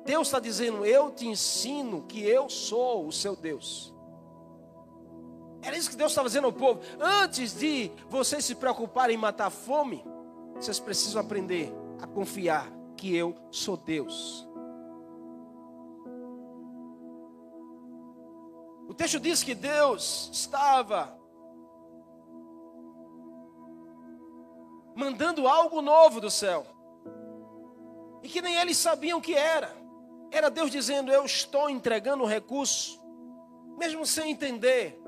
Deus 0.06 0.28
está 0.28 0.40
dizendo: 0.40 0.86
Eu 0.86 1.12
te 1.12 1.28
ensino 1.28 2.04
que 2.04 2.24
eu 2.24 2.48
sou 2.48 3.08
o 3.08 3.12
seu 3.12 3.36
Deus. 3.36 3.95
Era 5.66 5.76
isso 5.76 5.90
que 5.90 5.96
Deus 5.96 6.12
estava 6.12 6.28
dizendo 6.28 6.46
ao 6.46 6.54
povo. 6.54 6.80
Antes 7.00 7.58
de 7.58 7.92
vocês 8.08 8.46
se 8.46 8.54
preocuparem 8.54 9.16
em 9.16 9.20
matar 9.20 9.48
a 9.48 9.50
fome, 9.50 10.06
vocês 10.54 10.80
precisam 10.80 11.20
aprender 11.20 11.74
a 12.00 12.06
confiar 12.06 12.72
que 12.96 13.16
eu 13.16 13.36
sou 13.50 13.76
Deus. 13.76 14.48
O 18.88 18.94
texto 18.94 19.20
diz 19.20 19.44
que 19.44 19.56
Deus 19.56 20.30
estava 20.32 21.18
mandando 24.96 25.48
algo 25.48 25.82
novo 25.82 26.22
do 26.22 26.30
céu. 26.30 26.64
E 28.22 28.30
que 28.30 28.40
nem 28.40 28.56
eles 28.56 28.78
sabiam 28.78 29.18
o 29.18 29.22
que 29.22 29.34
era. 29.34 29.76
Era 30.30 30.52
Deus 30.52 30.70
dizendo: 30.70 31.12
Eu 31.12 31.26
estou 31.26 31.72
entregando 31.72 32.24
o 32.24 32.28
recurso, 32.28 33.02
mesmo 33.80 34.06
sem 34.06 34.30
entender. 34.30 35.02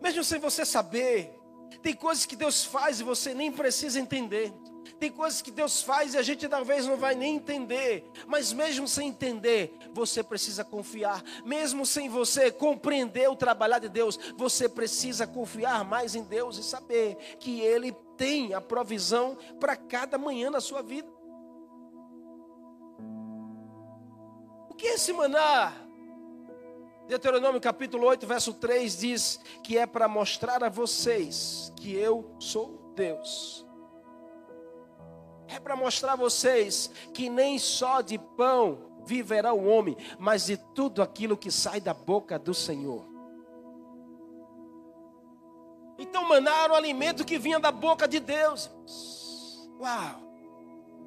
Mesmo 0.00 0.22
sem 0.22 0.38
você 0.38 0.64
saber, 0.64 1.38
tem 1.82 1.94
coisas 1.94 2.26
que 2.26 2.36
Deus 2.36 2.64
faz 2.64 3.00
e 3.00 3.04
você 3.04 3.34
nem 3.34 3.52
precisa 3.52 4.00
entender. 4.00 4.52
Tem 4.98 5.10
coisas 5.10 5.40
que 5.40 5.50
Deus 5.50 5.82
faz 5.82 6.14
e 6.14 6.18
a 6.18 6.22
gente 6.22 6.48
talvez 6.48 6.86
não 6.86 6.96
vai 6.96 7.14
nem 7.14 7.36
entender, 7.36 8.10
mas 8.26 8.52
mesmo 8.52 8.88
sem 8.88 9.08
entender, 9.08 9.72
você 9.92 10.22
precisa 10.22 10.64
confiar. 10.64 11.22
Mesmo 11.44 11.86
sem 11.86 12.08
você 12.08 12.50
compreender 12.50 13.28
o 13.28 13.36
trabalhar 13.36 13.78
de 13.78 13.88
Deus, 13.88 14.18
você 14.36 14.68
precisa 14.68 15.26
confiar 15.26 15.84
mais 15.84 16.14
em 16.14 16.22
Deus 16.22 16.58
e 16.58 16.64
saber 16.64 17.16
que 17.38 17.60
Ele 17.60 17.92
tem 18.16 18.54
a 18.54 18.60
provisão 18.60 19.36
para 19.60 19.76
cada 19.76 20.18
manhã 20.18 20.50
na 20.50 20.60
sua 20.60 20.82
vida. 20.82 21.08
O 24.70 24.74
que 24.74 24.86
é 24.86 24.94
esse 24.94 25.12
maná? 25.12 25.87
Deuteronômio 27.08 27.58
capítulo 27.58 28.06
8, 28.06 28.26
verso 28.26 28.52
3 28.52 28.98
diz 28.98 29.40
que 29.64 29.78
é 29.78 29.86
para 29.86 30.06
mostrar 30.06 30.62
a 30.62 30.68
vocês 30.68 31.72
que 31.74 31.94
eu 31.94 32.36
sou 32.38 32.92
Deus. 32.94 33.66
É 35.46 35.58
para 35.58 35.74
mostrar 35.74 36.12
a 36.12 36.16
vocês 36.16 36.90
que 37.14 37.30
nem 37.30 37.58
só 37.58 38.02
de 38.02 38.18
pão 38.18 39.00
viverá 39.06 39.54
o 39.54 39.66
homem, 39.66 39.96
mas 40.18 40.44
de 40.44 40.58
tudo 40.74 41.00
aquilo 41.00 41.34
que 41.34 41.50
sai 41.50 41.80
da 41.80 41.94
boca 41.94 42.38
do 42.38 42.52
Senhor. 42.52 43.08
Então, 45.98 46.28
maná 46.28 46.64
era 46.64 46.74
um 46.74 46.76
alimento 46.76 47.24
que 47.24 47.38
vinha 47.38 47.58
da 47.58 47.72
boca 47.72 48.06
de 48.06 48.20
Deus. 48.20 48.70
Uau! 49.80 50.28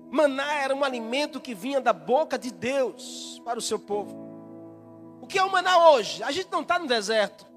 Maná 0.10 0.56
era 0.56 0.76
um 0.76 0.84
alimento 0.84 1.40
que 1.40 1.54
vinha 1.54 1.80
da 1.80 1.94
boca 1.94 2.40
de 2.40 2.52
Deus 2.52 3.40
para 3.46 3.60
o 3.60 3.62
seu 3.62 3.78
povo 3.78 4.31
que 5.32 5.40
é 5.40 5.44
o 5.44 5.50
maná 5.50 5.90
hoje? 5.92 6.22
A 6.22 6.32
gente 6.32 6.52
não 6.52 6.62
está 6.62 6.78
no 6.78 6.86
deserto. 6.86 7.48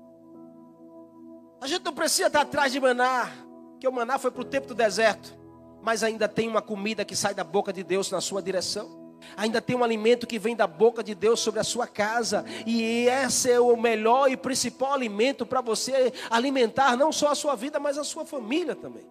A 1.60 1.66
gente 1.66 1.84
não 1.84 1.92
precisa 1.92 2.28
estar 2.28 2.42
atrás 2.42 2.72
de 2.72 2.78
maná, 2.78 3.30
porque 3.72 3.88
o 3.88 3.92
maná 3.92 4.18
foi 4.18 4.30
para 4.30 4.42
o 4.42 4.44
tempo 4.44 4.68
do 4.68 4.74
deserto. 4.74 5.36
Mas 5.82 6.02
ainda 6.02 6.28
tem 6.28 6.48
uma 6.48 6.62
comida 6.62 7.04
que 7.04 7.16
sai 7.16 7.34
da 7.34 7.42
boca 7.42 7.72
de 7.72 7.82
Deus 7.82 8.10
na 8.10 8.20
sua 8.20 8.40
direção. 8.40 9.02
Ainda 9.36 9.60
tem 9.60 9.74
um 9.74 9.82
alimento 9.82 10.26
que 10.26 10.38
vem 10.38 10.54
da 10.54 10.66
boca 10.66 11.02
de 11.02 11.14
Deus 11.14 11.40
sobre 11.40 11.58
a 11.58 11.64
sua 11.64 11.86
casa. 11.86 12.44
E 12.64 13.06
esse 13.08 13.50
é 13.50 13.58
o 13.58 13.76
melhor 13.76 14.30
e 14.30 14.36
principal 14.36 14.94
alimento 14.94 15.44
para 15.44 15.60
você 15.60 16.12
alimentar 16.30 16.96
não 16.96 17.10
só 17.10 17.32
a 17.32 17.34
sua 17.34 17.56
vida, 17.56 17.80
mas 17.80 17.98
a 17.98 18.04
sua 18.04 18.24
família 18.24 18.76
também. 18.76 19.06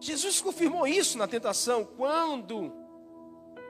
Jesus 0.00 0.40
confirmou 0.40 0.86
isso 0.86 1.16
na 1.16 1.26
tentação 1.26 1.84
quando 1.84 2.85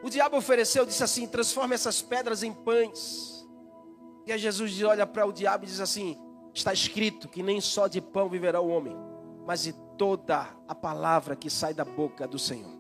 o 0.07 0.11
diabo 0.11 0.37
ofereceu, 0.37 0.87
disse 0.87 1.03
assim: 1.03 1.27
transforme 1.27 1.75
essas 1.75 2.01
pedras 2.01 2.43
em 2.43 2.53
pães. 2.53 3.45
E 4.25 4.33
aí 4.33 4.39
Jesus 4.39 4.81
olha 4.83 5.07
para 5.07 5.27
o 5.27 5.33
diabo 5.33 5.65
e 5.65 5.67
diz 5.67 5.81
assim: 5.81 6.17
está 6.55 6.73
escrito 6.73 7.29
que 7.29 7.43
nem 7.43 7.61
só 7.61 7.89
de 7.89 8.01
pão 8.01 8.29
viverá 8.29 8.61
o 8.61 8.69
homem, 8.69 8.97
mas 9.45 9.65
de 9.65 9.73
toda 9.99 10.49
a 10.69 10.75
palavra 10.75 11.35
que 11.35 11.51
sai 11.51 11.75
da 11.75 11.85
boca 11.85 12.27
do 12.27 12.39
Senhor. 12.39 12.77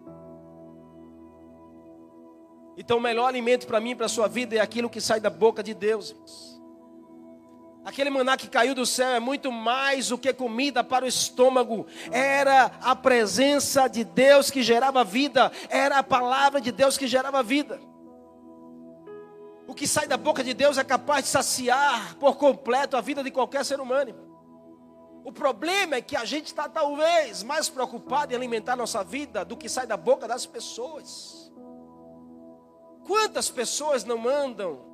Então, 2.76 2.98
o 2.98 3.00
melhor 3.00 3.26
alimento 3.26 3.66
para 3.66 3.80
mim 3.80 3.96
para 3.96 4.06
a 4.06 4.08
sua 4.08 4.28
vida 4.28 4.54
é 4.54 4.60
aquilo 4.60 4.90
que 4.90 5.00
sai 5.00 5.18
da 5.18 5.30
boca 5.30 5.62
de 5.62 5.74
Deus. 5.74 6.14
Aquele 7.86 8.10
maná 8.10 8.36
que 8.36 8.48
caiu 8.48 8.74
do 8.74 8.84
céu 8.84 9.10
é 9.10 9.20
muito 9.20 9.52
mais 9.52 10.08
do 10.08 10.18
que 10.18 10.32
comida 10.32 10.82
para 10.82 11.04
o 11.04 11.08
estômago. 11.08 11.86
Era 12.10 12.64
a 12.82 12.96
presença 12.96 13.86
de 13.86 14.02
Deus 14.02 14.50
que 14.50 14.60
gerava 14.60 15.04
vida. 15.04 15.52
Era 15.70 15.98
a 15.98 16.02
palavra 16.02 16.60
de 16.60 16.72
Deus 16.72 16.98
que 16.98 17.06
gerava 17.06 17.44
vida. 17.44 17.80
O 19.68 19.72
que 19.72 19.86
sai 19.86 20.08
da 20.08 20.16
boca 20.16 20.42
de 20.42 20.52
Deus 20.52 20.78
é 20.78 20.82
capaz 20.82 21.26
de 21.26 21.30
saciar 21.30 22.16
por 22.16 22.36
completo 22.36 22.96
a 22.96 23.00
vida 23.00 23.22
de 23.22 23.30
qualquer 23.30 23.64
ser 23.64 23.78
humano. 23.78 24.16
O 25.24 25.30
problema 25.30 25.94
é 25.94 26.02
que 26.02 26.16
a 26.16 26.24
gente 26.24 26.46
está 26.46 26.68
talvez 26.68 27.44
mais 27.44 27.68
preocupado 27.68 28.32
em 28.32 28.36
alimentar 28.36 28.74
nossa 28.74 29.04
vida 29.04 29.44
do 29.44 29.56
que 29.56 29.68
sai 29.68 29.86
da 29.86 29.96
boca 29.96 30.26
das 30.26 30.44
pessoas. 30.44 31.52
Quantas 33.06 33.48
pessoas 33.48 34.02
não 34.02 34.28
andam 34.28 34.84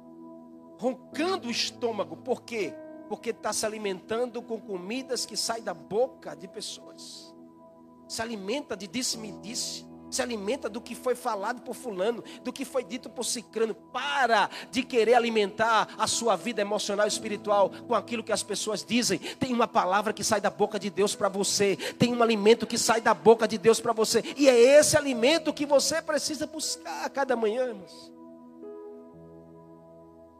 roncando 0.78 1.48
o 1.48 1.50
estômago? 1.50 2.18
Por 2.18 2.42
quê? 2.42 2.74
Porque 3.12 3.28
está 3.28 3.52
se 3.52 3.66
alimentando 3.66 4.40
com 4.40 4.58
comidas 4.58 5.26
que 5.26 5.36
saem 5.36 5.62
da 5.62 5.74
boca 5.74 6.34
de 6.34 6.48
pessoas. 6.48 7.30
Se 8.08 8.22
alimenta 8.22 8.74
de 8.74 8.86
disse-me-disse, 8.86 9.84
Se 10.10 10.22
alimenta 10.22 10.66
do 10.66 10.80
que 10.80 10.94
foi 10.94 11.14
falado 11.14 11.60
por 11.60 11.74
fulano, 11.74 12.24
do 12.42 12.50
que 12.50 12.64
foi 12.64 12.82
dito 12.82 13.10
por 13.10 13.24
cicrano. 13.24 13.74
Para 13.74 14.48
de 14.70 14.82
querer 14.82 15.12
alimentar 15.12 15.88
a 15.98 16.06
sua 16.06 16.36
vida 16.36 16.62
emocional 16.62 17.04
e 17.04 17.08
espiritual 17.08 17.68
com 17.86 17.94
aquilo 17.94 18.24
que 18.24 18.32
as 18.32 18.42
pessoas 18.42 18.82
dizem. 18.82 19.18
Tem 19.18 19.52
uma 19.52 19.68
palavra 19.68 20.14
que 20.14 20.24
sai 20.24 20.40
da 20.40 20.48
boca 20.48 20.78
de 20.78 20.88
Deus 20.88 21.14
para 21.14 21.28
você. 21.28 21.76
Tem 21.98 22.14
um 22.14 22.22
alimento 22.22 22.66
que 22.66 22.78
sai 22.78 23.02
da 23.02 23.12
boca 23.12 23.46
de 23.46 23.58
Deus 23.58 23.78
para 23.78 23.92
você. 23.92 24.22
E 24.38 24.48
é 24.48 24.58
esse 24.58 24.96
alimento 24.96 25.52
que 25.52 25.66
você 25.66 26.00
precisa 26.00 26.46
buscar 26.46 27.10
cada 27.10 27.36
manhã, 27.36 27.66
irmãos. 27.66 28.10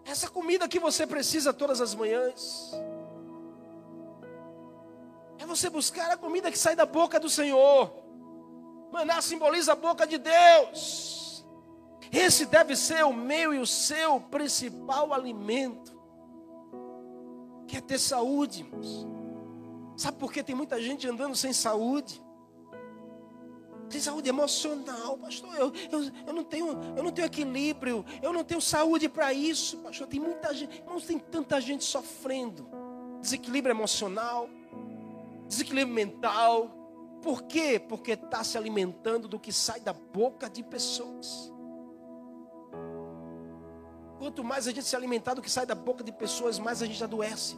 Essa 0.04 0.28
comida 0.28 0.68
que 0.68 0.78
você 0.78 1.06
precisa 1.06 1.52
todas 1.52 1.80
as 1.80 1.94
manhãs. 1.94 2.72
É 5.38 5.46
você 5.46 5.70
buscar 5.70 6.10
a 6.10 6.16
comida 6.16 6.50
que 6.50 6.58
sai 6.58 6.76
da 6.76 6.86
boca 6.86 7.18
do 7.18 7.28
Senhor. 7.28 7.92
Maná 8.92 9.20
simboliza 9.20 9.72
a 9.72 9.76
boca 9.76 10.06
de 10.06 10.18
Deus. 10.18 11.44
Esse 12.12 12.44
deve 12.44 12.76
ser 12.76 13.04
o 13.04 13.12
meu 13.12 13.54
e 13.54 13.58
o 13.58 13.66
seu 13.66 14.20
principal 14.20 15.14
alimento. 15.14 15.98
Quer 17.66 17.80
ter 17.80 17.98
saúde, 17.98 18.60
irmãos. 18.60 19.06
Sabe 19.96 20.18
por 20.18 20.32
que 20.32 20.42
tem 20.42 20.54
muita 20.54 20.80
gente 20.80 21.08
andando 21.08 21.34
sem 21.34 21.52
saúde? 21.52 22.22
Tem 23.92 24.00
saúde 24.00 24.26
emocional, 24.30 25.18
pastor. 25.18 25.54
Eu, 25.54 25.70
eu, 25.90 26.10
eu, 26.26 26.32
não, 26.32 26.42
tenho, 26.42 26.68
eu 26.96 27.02
não 27.02 27.12
tenho 27.12 27.26
equilíbrio, 27.26 28.02
eu 28.22 28.32
não 28.32 28.42
tenho 28.42 28.60
saúde 28.60 29.06
para 29.06 29.34
isso, 29.34 29.76
pastor. 29.78 30.06
Tem 30.06 30.18
muita 30.18 30.54
gente, 30.54 30.78
irmãos, 30.78 31.04
tem 31.04 31.18
tanta 31.18 31.60
gente 31.60 31.84
sofrendo. 31.84 32.66
Desequilíbrio 33.20 33.70
emocional, 33.70 34.48
desequilíbrio 35.46 35.94
mental, 35.94 36.70
por 37.22 37.42
quê? 37.42 37.78
Porque 37.78 38.12
está 38.12 38.42
se 38.42 38.56
alimentando 38.56 39.28
do 39.28 39.38
que 39.38 39.52
sai 39.52 39.78
da 39.80 39.92
boca 39.92 40.48
de 40.48 40.62
pessoas. 40.62 41.52
Quanto 44.18 44.42
mais 44.42 44.66
a 44.66 44.70
gente 44.70 44.84
se 44.84 44.96
alimentar 44.96 45.34
do 45.34 45.42
que 45.42 45.50
sai 45.50 45.66
da 45.66 45.74
boca 45.74 46.02
de 46.02 46.12
pessoas, 46.12 46.58
mais 46.58 46.82
a 46.82 46.86
gente 46.86 47.04
adoece. 47.04 47.56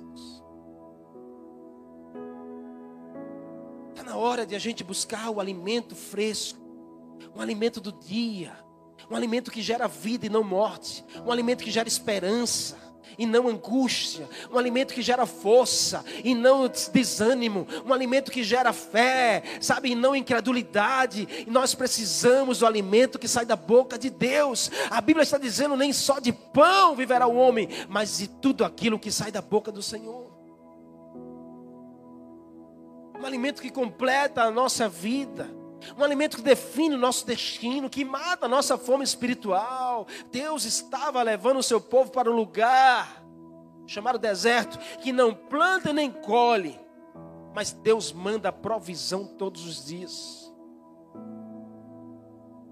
Hora 4.17 4.47
de 4.47 4.55
a 4.55 4.59
gente 4.59 4.85
buscar 4.85 5.31
o 5.31 5.41
alimento 5.41 5.95
fresco, 5.95 6.59
um 7.35 7.41
alimento 7.41 7.81
do 7.81 7.93
dia, 7.93 8.53
um 9.11 9.17
alimento 9.17 9.51
que 9.51 9.63
gera 9.63 9.87
vida 9.87 10.27
e 10.27 10.29
não 10.29 10.43
morte, 10.43 11.05
um 11.25 11.31
alimento 11.31 11.63
que 11.65 11.71
gera 11.71 11.89
esperança 11.89 12.85
e 13.19 13.27
não 13.27 13.49
angústia, 13.49 14.29
um 14.51 14.59
alimento 14.59 14.93
que 14.93 15.03
gera 15.03 15.27
força 15.27 16.05
e 16.23 16.35
não 16.35 16.69
desânimo, 16.93 17.67
um 17.87 17.93
alimento 17.93 18.31
que 18.31 18.43
gera 18.43 18.73
fé, 18.73 19.43
sabe, 19.61 19.91
e 19.91 19.95
não 19.95 20.17
incredulidade. 20.17 21.29
E 21.47 21.51
nós 21.51 21.75
precisamos 21.75 22.59
do 22.59 22.67
alimento 22.67 23.19
que 23.19 23.29
sai 23.29 23.45
da 23.45 23.57
boca 23.57 23.99
de 23.99 24.11
Deus. 24.11 24.71
A 24.91 25.01
Bíblia 25.01 25.23
está 25.23 25.39
dizendo: 25.39 25.77
nem 25.77 25.93
só 25.93 26.19
de 26.19 26.33
pão 26.33 26.97
viverá 26.97 27.27
o 27.27 27.37
homem, 27.37 27.69
mas 27.89 28.19
de 28.19 28.29
tudo 28.29 28.65
aquilo 28.65 28.99
que 28.99 29.13
sai 29.13 29.31
da 29.31 29.43
boca 29.43 29.71
do 29.71 29.83
Senhor. 29.83 30.34
Um 33.25 33.27
alimento 33.27 33.63
que 33.63 33.71
completa 33.71 34.43
a 34.43 34.51
nossa 34.51 34.87
vida 34.87 35.49
um 35.99 36.03
alimento 36.03 36.39
que 36.39 36.43
define 36.43 36.95
o 36.95 36.99
nosso 36.99 37.27
destino, 37.27 37.91
que 37.91 38.05
mata 38.05 38.47
a 38.47 38.49
nossa 38.49 38.79
fome 38.79 39.05
espiritual. 39.05 40.07
Deus 40.31 40.65
estava 40.65 41.23
levando 41.23 41.59
o 41.59 41.63
seu 41.63 41.79
povo 41.81 42.11
para 42.11 42.31
um 42.31 42.35
lugar 42.35 43.23
chamado 43.87 44.19
deserto, 44.19 44.79
que 45.03 45.13
não 45.13 45.35
planta 45.35 45.93
nem 45.93 46.11
colhe, 46.11 46.81
mas 47.55 47.71
Deus 47.71 48.13
manda 48.13 48.51
provisão 48.51 49.27
todos 49.27 49.67
os 49.67 49.85
dias. 49.85 50.51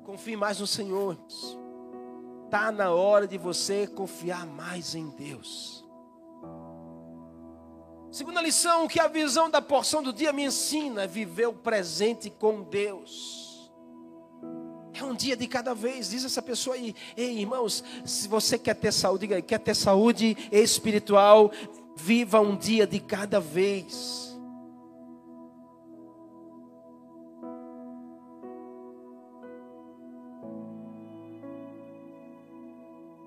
Confie 0.04 0.36
mais 0.36 0.58
no 0.58 0.66
Senhor. 0.66 1.18
Está 2.46 2.72
na 2.72 2.92
hora 2.92 3.26
de 3.26 3.36
você 3.36 3.86
confiar 3.86 4.46
mais 4.46 4.94
em 4.94 5.10
Deus. 5.10 5.81
Segunda 8.12 8.42
lição 8.42 8.86
que 8.86 9.00
a 9.00 9.08
visão 9.08 9.48
da 9.48 9.62
porção 9.62 10.02
do 10.02 10.12
dia 10.12 10.34
me 10.34 10.44
ensina 10.44 11.04
é 11.04 11.06
viver 11.06 11.46
o 11.46 11.54
presente 11.54 12.28
com 12.28 12.62
Deus. 12.62 13.72
É 14.92 15.02
um 15.02 15.14
dia 15.14 15.34
de 15.34 15.46
cada 15.46 15.74
vez, 15.74 16.10
diz 16.10 16.22
essa 16.22 16.42
pessoa 16.42 16.76
aí. 16.76 16.94
Ei, 17.16 17.38
irmãos, 17.38 17.82
se 18.04 18.28
você 18.28 18.58
quer 18.58 18.74
ter 18.74 18.92
saúde, 18.92 19.20
diga 19.22 19.36
aí, 19.36 19.42
quer 19.42 19.58
ter 19.58 19.74
saúde 19.74 20.36
espiritual, 20.52 21.50
viva 21.96 22.38
um 22.38 22.54
dia 22.54 22.86
de 22.86 23.00
cada 23.00 23.40
vez. 23.40 24.38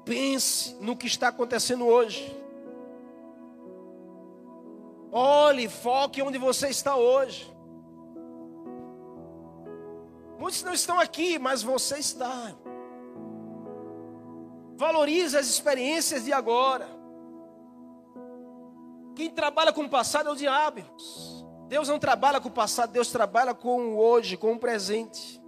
Pense 0.05 0.75
no 0.79 0.95
que 0.95 1.07
está 1.07 1.29
acontecendo 1.29 1.87
hoje. 1.87 2.44
Olhe, 5.17 5.69
foque 5.69 6.21
onde 6.21 6.37
você 6.37 6.67
está 6.67 6.97
hoje. 6.97 7.49
Muitos 10.37 10.61
não 10.61 10.73
estão 10.73 10.99
aqui, 10.99 11.39
mas 11.39 11.63
você 11.63 11.99
está. 11.99 12.53
Valorize 14.75 15.37
as 15.37 15.47
experiências 15.47 16.25
de 16.25 16.33
agora. 16.33 16.85
Quem 19.15 19.29
trabalha 19.29 19.71
com 19.71 19.83
o 19.83 19.89
passado 19.89 20.27
é 20.27 20.31
o 20.33 20.35
diabo. 20.35 20.81
Deus 21.69 21.87
não 21.87 21.97
trabalha 21.97 22.41
com 22.41 22.49
o 22.49 22.51
passado, 22.51 22.91
Deus 22.91 23.09
trabalha 23.09 23.53
com 23.53 23.93
o 23.93 23.97
hoje, 23.97 24.35
com 24.35 24.51
o 24.51 24.59
presente. 24.59 25.41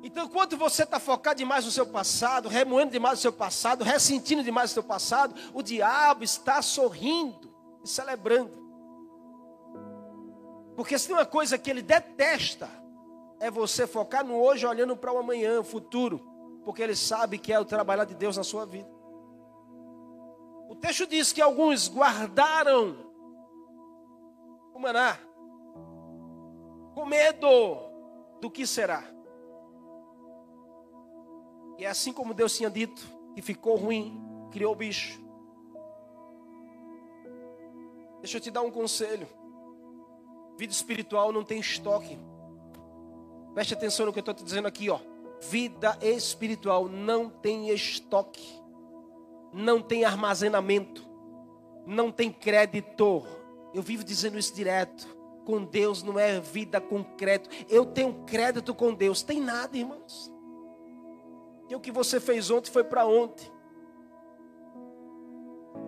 Então, 0.00 0.26
enquanto 0.26 0.56
você 0.56 0.84
está 0.84 1.00
focado 1.00 1.38
demais 1.38 1.64
no 1.64 1.72
seu 1.72 1.86
passado, 1.86 2.48
remoendo 2.48 2.92
demais 2.92 3.18
o 3.18 3.22
seu 3.22 3.32
passado, 3.32 3.82
ressentindo 3.82 4.44
demais 4.44 4.70
o 4.70 4.74
seu 4.74 4.84
passado, 4.84 5.34
o 5.52 5.60
diabo 5.60 6.22
está 6.22 6.62
sorrindo 6.62 7.52
e 7.84 7.88
celebrando. 7.88 8.64
Porque 10.74 10.98
se 10.98 11.06
tem 11.06 11.14
uma 11.14 11.26
coisa 11.26 11.56
que 11.56 11.70
ele 11.70 11.82
detesta, 11.82 12.68
é 13.38 13.50
você 13.50 13.86
focar 13.86 14.24
no 14.24 14.40
hoje 14.40 14.66
olhando 14.66 14.96
para 14.96 15.12
o 15.12 15.18
amanhã, 15.18 15.60
o 15.60 15.64
futuro, 15.64 16.18
porque 16.64 16.82
ele 16.82 16.96
sabe 16.96 17.38
que 17.38 17.52
é 17.52 17.60
o 17.60 17.64
trabalhar 17.64 18.04
de 18.04 18.14
Deus 18.14 18.36
na 18.36 18.42
sua 18.42 18.64
vida. 18.64 18.88
O 20.68 20.74
texto 20.74 21.06
diz 21.06 21.32
que 21.32 21.40
alguns 21.40 21.88
guardaram 21.88 22.96
o 24.74 24.78
maná, 24.80 25.18
com 26.94 27.04
medo 27.04 27.78
do 28.40 28.50
que 28.50 28.66
será. 28.66 29.04
E 31.78 31.84
é 31.84 31.88
assim 31.88 32.12
como 32.12 32.34
Deus 32.34 32.56
tinha 32.56 32.70
dito, 32.70 33.02
que 33.34 33.42
ficou 33.42 33.76
ruim, 33.76 34.20
criou 34.50 34.72
o 34.72 34.76
bicho. 34.76 35.23
Deixa 38.24 38.38
eu 38.38 38.40
te 38.40 38.50
dar 38.50 38.62
um 38.62 38.70
conselho. 38.70 39.28
Vida 40.56 40.72
espiritual 40.72 41.30
não 41.30 41.44
tem 41.44 41.60
estoque. 41.60 42.18
Preste 43.52 43.74
atenção 43.74 44.06
no 44.06 44.14
que 44.14 44.18
eu 44.18 44.22
estou 44.22 44.32
te 44.32 44.42
dizendo 44.42 44.66
aqui, 44.66 44.88
ó. 44.88 44.98
Vida 45.42 45.98
espiritual 46.00 46.88
não 46.88 47.28
tem 47.28 47.68
estoque, 47.68 48.62
não 49.52 49.78
tem 49.82 50.06
armazenamento, 50.06 51.06
não 51.84 52.10
tem 52.10 52.32
creditor. 52.32 53.26
Eu 53.74 53.82
vivo 53.82 54.02
dizendo 54.02 54.38
isso 54.38 54.54
direto. 54.54 55.06
Com 55.44 55.62
Deus 55.62 56.02
não 56.02 56.18
é 56.18 56.40
vida 56.40 56.80
com 56.80 57.04
crédito. 57.04 57.50
Eu 57.68 57.84
tenho 57.84 58.24
crédito 58.24 58.74
com 58.74 58.94
Deus. 58.94 59.22
Tem 59.22 59.38
nada, 59.38 59.76
irmãos. 59.76 60.32
E 61.68 61.76
o 61.76 61.80
que 61.80 61.92
você 61.92 62.18
fez 62.18 62.50
ontem 62.50 62.70
foi 62.70 62.84
para 62.84 63.06
ontem. 63.06 63.52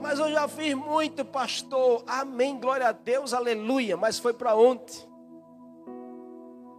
Mas 0.01 0.19
eu 0.19 0.31
já 0.31 0.47
fiz 0.47 0.75
muito, 0.75 1.25
pastor. 1.25 2.05
Amém, 2.07 2.59
glória 2.59 2.89
a 2.89 2.93
Deus, 2.93 3.33
aleluia. 3.33 3.97
Mas 3.97 4.19
foi 4.19 4.33
para 4.33 4.55
ontem. 4.55 5.07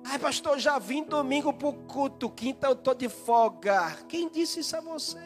Ai, 0.09 0.17
pastor, 0.17 0.57
já 0.57 0.79
vim 0.79 1.03
domingo 1.03 1.51
para 1.51 1.67
o 1.67 1.73
culto. 1.73 2.29
Quinta 2.29 2.67
eu 2.67 2.73
estou 2.73 2.93
de 2.93 3.09
folga. 3.09 3.97
Quem 4.07 4.29
disse 4.29 4.61
isso 4.61 4.77
a 4.77 4.81
você? 4.81 5.19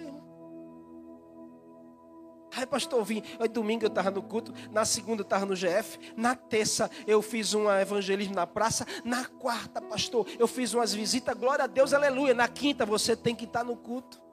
Ai, 2.54 2.66
pastor, 2.66 3.04
vim. 3.04 3.22
Aí, 3.40 3.48
domingo 3.48 3.86
eu 3.86 3.88
estava 3.88 4.10
no 4.12 4.22
culto. 4.22 4.54
Na 4.72 4.84
segunda 4.84 5.22
eu 5.22 5.24
estava 5.24 5.46
no 5.46 5.56
GF. 5.56 6.14
Na 6.18 6.36
terça 6.36 6.90
eu 7.06 7.22
fiz 7.22 7.54
um 7.54 7.70
evangelismo 7.70 8.34
na 8.34 8.48
praça. 8.48 8.86
Na 9.06 9.26
quarta, 9.26 9.80
pastor, 9.82 10.28
eu 10.40 10.48
fiz 10.48 10.74
umas 10.74 10.94
visitas. 10.94 11.38
Glória 11.38 11.66
a 11.66 11.68
Deus, 11.68 11.94
aleluia. 11.94 12.34
Na 12.34 12.48
quinta 12.48 12.86
você 12.86 13.16
tem 13.16 13.36
que 13.36 13.46
estar 13.46 13.64
no 13.64 13.78
culto. 13.78 14.31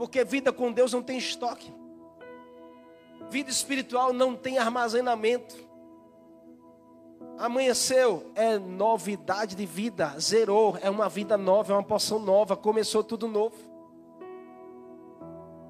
Porque 0.00 0.24
vida 0.24 0.50
com 0.50 0.72
Deus 0.72 0.94
não 0.94 1.02
tem 1.02 1.18
estoque. 1.18 1.70
Vida 3.28 3.50
espiritual 3.50 4.14
não 4.14 4.34
tem 4.34 4.56
armazenamento. 4.56 5.54
Amanheceu, 7.36 8.32
é 8.34 8.58
novidade 8.58 9.54
de 9.54 9.66
vida, 9.66 10.18
zerou, 10.18 10.78
é 10.80 10.88
uma 10.88 11.06
vida 11.06 11.36
nova, 11.36 11.74
é 11.74 11.76
uma 11.76 11.82
porção 11.82 12.18
nova, 12.18 12.56
começou 12.56 13.04
tudo 13.04 13.28
novo. 13.28 13.56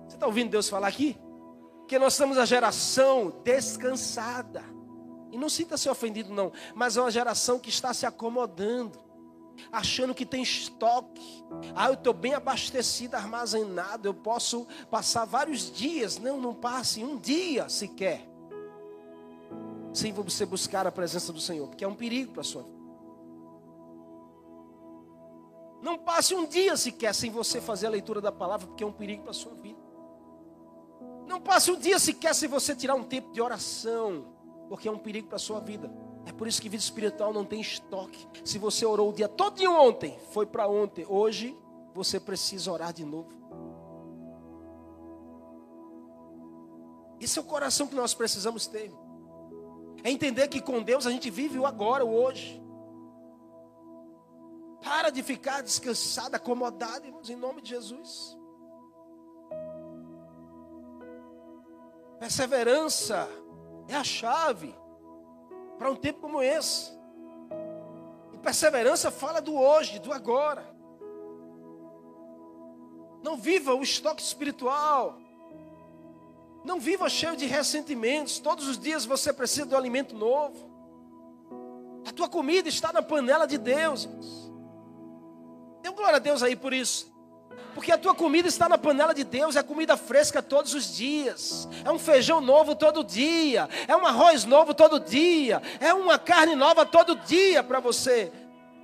Você 0.06 0.14
está 0.14 0.26
ouvindo 0.26 0.50
Deus 0.52 0.68
falar 0.68 0.86
aqui? 0.86 1.18
Que 1.88 1.98
nós 1.98 2.14
somos 2.14 2.38
a 2.38 2.44
geração 2.44 3.32
descansada. 3.42 4.62
E 5.32 5.36
não 5.36 5.48
sinta-se 5.48 5.88
ofendido, 5.88 6.32
não. 6.32 6.52
Mas 6.72 6.96
é 6.96 7.00
uma 7.00 7.10
geração 7.10 7.58
que 7.58 7.68
está 7.68 7.92
se 7.92 8.06
acomodando, 8.06 8.96
achando 9.70 10.14
que 10.14 10.26
tem 10.26 10.42
estoque. 10.42 11.44
Ah, 11.74 11.88
eu 11.88 11.94
estou 11.94 12.12
bem 12.12 12.34
abastecido, 12.34 13.16
armazenado. 13.16 14.08
Eu 14.08 14.14
posso 14.14 14.66
passar 14.90 15.24
vários 15.24 15.70
dias. 15.72 16.18
Não, 16.18 16.40
não 16.40 16.54
passe 16.54 17.02
um 17.02 17.16
dia 17.16 17.68
sequer. 17.68 18.28
Sem 19.92 20.12
você 20.12 20.46
buscar 20.46 20.86
a 20.86 20.92
presença 20.92 21.32
do 21.32 21.40
Senhor, 21.40 21.68
porque 21.68 21.84
é 21.84 21.88
um 21.88 21.94
perigo 21.94 22.32
para 22.32 22.42
a 22.42 22.44
sua 22.44 22.62
vida. 22.62 22.80
Não 25.82 25.98
passe 25.98 26.34
um 26.34 26.46
dia 26.46 26.76
sequer 26.76 27.14
sem 27.14 27.30
você 27.30 27.60
fazer 27.60 27.86
a 27.86 27.90
leitura 27.90 28.20
da 28.20 28.30
palavra, 28.30 28.66
porque 28.66 28.84
é 28.84 28.86
um 28.86 28.92
perigo 28.92 29.22
para 29.22 29.30
a 29.30 29.34
sua 29.34 29.54
vida. 29.54 29.78
Não 31.26 31.40
passe 31.40 31.70
um 31.70 31.78
dia 31.78 31.98
sequer 31.98 32.34
sem 32.34 32.48
você 32.48 32.74
tirar 32.74 32.94
um 32.94 33.04
tempo 33.04 33.32
de 33.32 33.40
oração, 33.40 34.26
porque 34.68 34.88
é 34.88 34.90
um 34.92 34.98
perigo 34.98 35.28
para 35.28 35.36
a 35.36 35.40
sua 35.40 35.60
vida. 35.60 35.90
Por 36.40 36.48
isso 36.48 36.62
que 36.62 36.70
vida 36.70 36.82
espiritual 36.82 37.34
não 37.34 37.44
tem 37.44 37.60
estoque. 37.60 38.26
Se 38.42 38.58
você 38.58 38.86
orou 38.86 39.10
o 39.10 39.12
dia 39.12 39.28
todo 39.28 39.56
dia 39.56 39.70
ontem, 39.70 40.18
foi 40.30 40.46
para 40.46 40.66
ontem, 40.66 41.04
hoje 41.06 41.54
você 41.94 42.18
precisa 42.18 42.72
orar 42.72 42.94
de 42.94 43.04
novo. 43.04 43.28
Esse 47.20 47.38
é 47.38 47.42
o 47.42 47.44
coração 47.44 47.86
que 47.86 47.94
nós 47.94 48.14
precisamos 48.14 48.66
ter. 48.66 48.90
É 50.02 50.10
entender 50.10 50.48
que 50.48 50.62
com 50.62 50.82
Deus 50.82 51.06
a 51.06 51.10
gente 51.10 51.28
vive 51.28 51.58
o 51.58 51.66
agora, 51.66 52.06
o 52.06 52.14
hoje. 52.14 52.58
Para 54.82 55.10
de 55.10 55.22
ficar 55.22 55.62
descansado, 55.62 56.36
acomodado, 56.36 57.04
irmãos, 57.04 57.28
em 57.28 57.36
nome 57.36 57.60
de 57.60 57.68
Jesus. 57.68 58.34
Perseverança 62.18 63.28
é 63.88 63.94
a 63.94 64.02
chave 64.02 64.79
para 65.80 65.90
um 65.90 65.96
tempo 65.96 66.20
como 66.20 66.42
esse. 66.42 66.92
E 68.34 68.38
perseverança 68.38 69.10
fala 69.10 69.40
do 69.40 69.54
hoje, 69.54 69.98
do 69.98 70.12
agora. 70.12 70.62
Não 73.22 73.34
viva 73.38 73.74
o 73.74 73.82
estoque 73.82 74.20
espiritual. 74.20 75.18
Não 76.66 76.78
viva 76.78 77.08
cheio 77.08 77.34
de 77.34 77.46
ressentimentos. 77.46 78.38
Todos 78.38 78.68
os 78.68 78.78
dias 78.78 79.06
você 79.06 79.32
precisa 79.32 79.64
de 79.64 79.74
um 79.74 79.78
alimento 79.78 80.14
novo. 80.14 80.70
A 82.06 82.12
tua 82.12 82.28
comida 82.28 82.68
está 82.68 82.92
na 82.92 83.00
panela 83.00 83.46
de 83.46 83.56
Deus. 83.56 84.06
Dê 85.80 85.90
glória 85.92 86.16
a 86.16 86.20
Deus 86.20 86.42
aí 86.42 86.56
por 86.56 86.74
isso. 86.74 87.10
Porque 87.74 87.92
a 87.92 87.98
tua 87.98 88.14
comida 88.14 88.48
está 88.48 88.68
na 88.68 88.76
panela 88.76 89.14
de 89.14 89.24
Deus, 89.24 89.56
é 89.56 89.62
comida 89.62 89.96
fresca 89.96 90.42
todos 90.42 90.74
os 90.74 90.94
dias, 90.94 91.68
é 91.84 91.90
um 91.90 91.98
feijão 91.98 92.40
novo 92.40 92.74
todo 92.74 93.04
dia, 93.04 93.68
é 93.86 93.96
um 93.96 94.04
arroz 94.04 94.44
novo 94.44 94.74
todo 94.74 94.98
dia, 94.98 95.62
é 95.78 95.94
uma 95.94 96.18
carne 96.18 96.54
nova 96.54 96.84
todo 96.84 97.16
dia 97.16 97.62
para 97.62 97.80
você. 97.80 98.32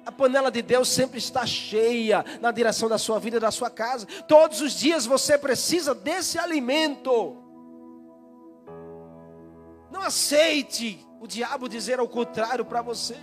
A 0.07 0.13
panela 0.13 0.53
de 0.53 0.63
Deus 0.63 0.89
sempre 0.89 1.19
está 1.19 1.45
cheia 1.45 2.25
na 2.41 2.53
direção 2.53 2.89
da 2.89 2.97
sua 2.97 3.19
vida 3.19 3.39
e 3.39 3.41
da 3.41 3.51
sua 3.51 3.69
casa. 3.69 4.07
Todos 4.29 4.61
os 4.61 4.73
dias 4.73 5.05
você 5.05 5.37
precisa 5.37 5.93
desse 5.93 6.39
alimento. 6.39 7.37
Não 9.91 10.01
aceite 10.01 11.05
o 11.21 11.27
diabo 11.27 11.69
dizer 11.69 11.99
ao 11.99 12.07
contrário 12.07 12.65
para 12.65 12.83
você. 12.83 13.17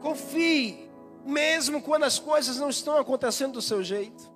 Confie, 0.00 0.83
mesmo 1.24 1.80
quando 1.80 2.04
as 2.04 2.18
coisas 2.18 2.56
não 2.58 2.68
estão 2.68 2.96
acontecendo 2.98 3.54
do 3.54 3.62
seu 3.62 3.82
jeito. 3.82 4.32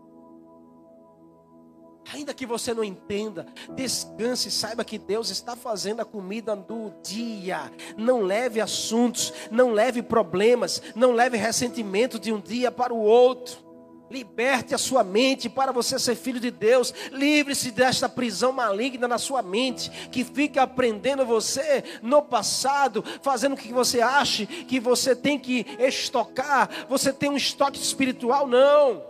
Ainda 2.13 2.33
que 2.33 2.47
você 2.47 2.73
não 2.73 2.83
entenda, 2.83 3.47
descanse, 3.75 4.51
saiba 4.51 4.83
que 4.85 4.99
Deus 4.99 5.29
está 5.29 5.55
fazendo 5.55 6.01
a 6.01 6.07
comida 6.07 6.57
do 6.57 6.91
dia. 7.03 7.71
Não 7.99 8.23
leve 8.23 8.63
assuntos, 8.63 9.33
não 9.51 9.73
leve 9.73 10.03
problemas, 10.03 10.81
não 10.95 11.13
leve 11.13 11.37
ressentimento 11.37 12.19
de 12.19 12.33
um 12.33 12.41
dia 12.41 12.73
para 12.73 12.95
o 12.95 13.01
outro. 13.01 13.68
Liberte 14.11 14.75
a 14.75 14.79
sua 14.79 15.05
mente 15.05 15.49
para 15.49 15.71
você 15.71 15.99
ser 15.99 16.15
filho 16.15 16.41
de 16.41 16.51
Deus. 16.51 16.95
Livre-se 17.13 17.71
desta 17.71 18.09
prisão 18.09 18.53
maligna 18.53 19.07
na 19.07 19.19
sua 19.19 19.43
mente, 19.43 19.91
que 20.11 20.25
fica 20.25 20.63
aprendendo 20.63 21.27
você 21.27 21.85
no 22.03 22.23
passado, 22.23 23.05
fazendo 23.23 23.57
com 23.57 23.63
que 23.63 23.73
você 23.73 24.01
ache 24.01 24.47
que 24.47 24.81
você 24.81 25.15
tem 25.15 25.39
que 25.39 25.67
estocar, 25.79 26.87
você 26.89 27.13
tem 27.13 27.31
um 27.31 27.37
estoque 27.37 27.79
espiritual. 27.79 28.47
Não. 28.47 29.03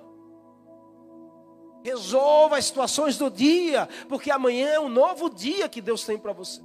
Resolva 1.85 2.59
as 2.59 2.65
situações 2.65 3.17
do 3.17 3.31
dia, 3.31 3.89
porque 4.09 4.31
amanhã 4.31 4.69
é 4.69 4.81
um 4.81 4.89
novo 4.89 5.31
dia 5.31 5.69
que 5.69 5.81
Deus 5.81 6.05
tem 6.05 6.19
para 6.19 6.33
você. 6.33 6.61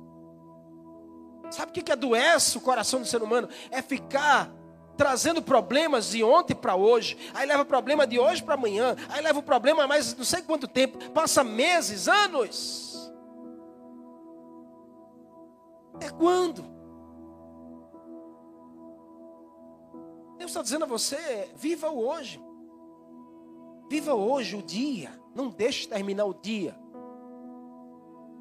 Sabe 1.52 1.70
o 1.70 1.84
que, 1.84 1.92
adoece 1.92 2.58
o 2.58 2.62
coração 2.62 3.00
do 3.00 3.06
ser 3.06 3.22
humano? 3.22 3.48
É 3.70 3.80
ficar 3.82 4.52
trazendo 4.98 5.42
problemas 5.42 6.12
de 6.12 6.24
ontem 6.24 6.56
para 6.56 6.76
hoje, 6.76 7.18
aí 7.34 7.48
leva 7.48 7.64
o 7.64 7.66
problema 7.66 8.06
de 8.06 8.20
hoje 8.20 8.44
para 8.44 8.54
amanhã, 8.54 8.96
aí 9.10 9.22
leva 9.22 9.40
o 9.40 9.44
problema 9.44 9.88
mais 9.88 10.16
não 10.16 10.24
sei 10.24 10.42
quanto 10.42 10.68
tempo, 10.68 10.98
passa 11.12 11.44
meses, 11.44 12.08
anos. 12.08 13.12
É 16.00 16.10
quando? 16.10 16.64
Deus 20.38 20.52
está 20.52 20.62
dizendo 20.62 20.84
a 20.84 20.88
você: 20.88 21.50
viva 21.56 21.90
o 21.90 22.06
hoje, 22.06 22.42
viva 23.90 24.14
hoje 24.14 24.56
o 24.56 24.62
dia, 24.62 25.12
não 25.34 25.50
deixe 25.50 25.88
terminar 25.88 26.26
o 26.26 26.34
dia 26.34 26.76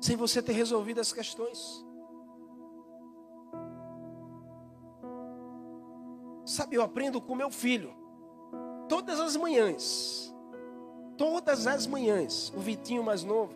sem 0.03 0.17
você 0.17 0.43
ter 0.43 0.53
resolvido 0.53 1.01
as 1.01 1.13
questões. 1.13 1.87
Sabe, 6.53 6.77
eu 6.77 6.83
aprendo 6.83 7.19
com 7.19 7.35
meu 7.35 7.51
filho. 7.51 7.95
Todas 8.87 9.19
as 9.19 9.39
manhãs. 9.39 10.35
Todas 11.17 11.67
as 11.67 11.87
manhãs. 11.87 12.53
O 12.55 12.61
Vitinho 12.61 13.03
mais 13.03 13.25
novo. 13.25 13.55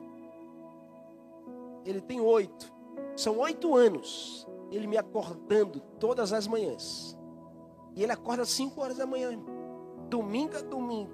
Ele 1.85 2.01
tem 2.01 2.23
oito. 2.23 2.73
São 3.15 3.37
oito 3.41 3.77
anos. 3.77 4.49
Ele 4.71 4.87
me 4.87 4.97
acordando 4.97 5.79
todas 6.01 6.33
as 6.33 6.47
manhãs. 6.47 7.15
E 7.95 8.03
ele 8.03 8.13
acorda 8.13 8.45
às 8.45 8.49
cinco 8.49 8.81
horas 8.81 8.97
da 8.97 9.05
manhã. 9.05 9.39
Domingo 10.09 10.57
a 10.57 10.63
domingo. 10.63 11.13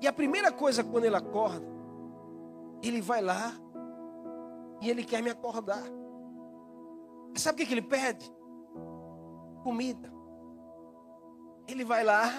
E 0.00 0.06
a 0.06 0.12
primeira 0.12 0.52
coisa 0.52 0.84
quando 0.84 1.06
ele 1.06 1.16
acorda, 1.16 1.66
ele 2.80 3.00
vai 3.00 3.20
lá 3.20 3.52
e 4.80 4.88
ele 4.88 5.02
quer 5.02 5.20
me 5.20 5.30
acordar. 5.30 5.82
Sabe 7.34 7.56
o 7.56 7.58
que, 7.58 7.66
que 7.66 7.74
ele 7.74 7.82
pede? 7.82 8.32
Comida. 9.64 10.12
Ele 11.66 11.84
vai 11.84 12.04
lá, 12.04 12.30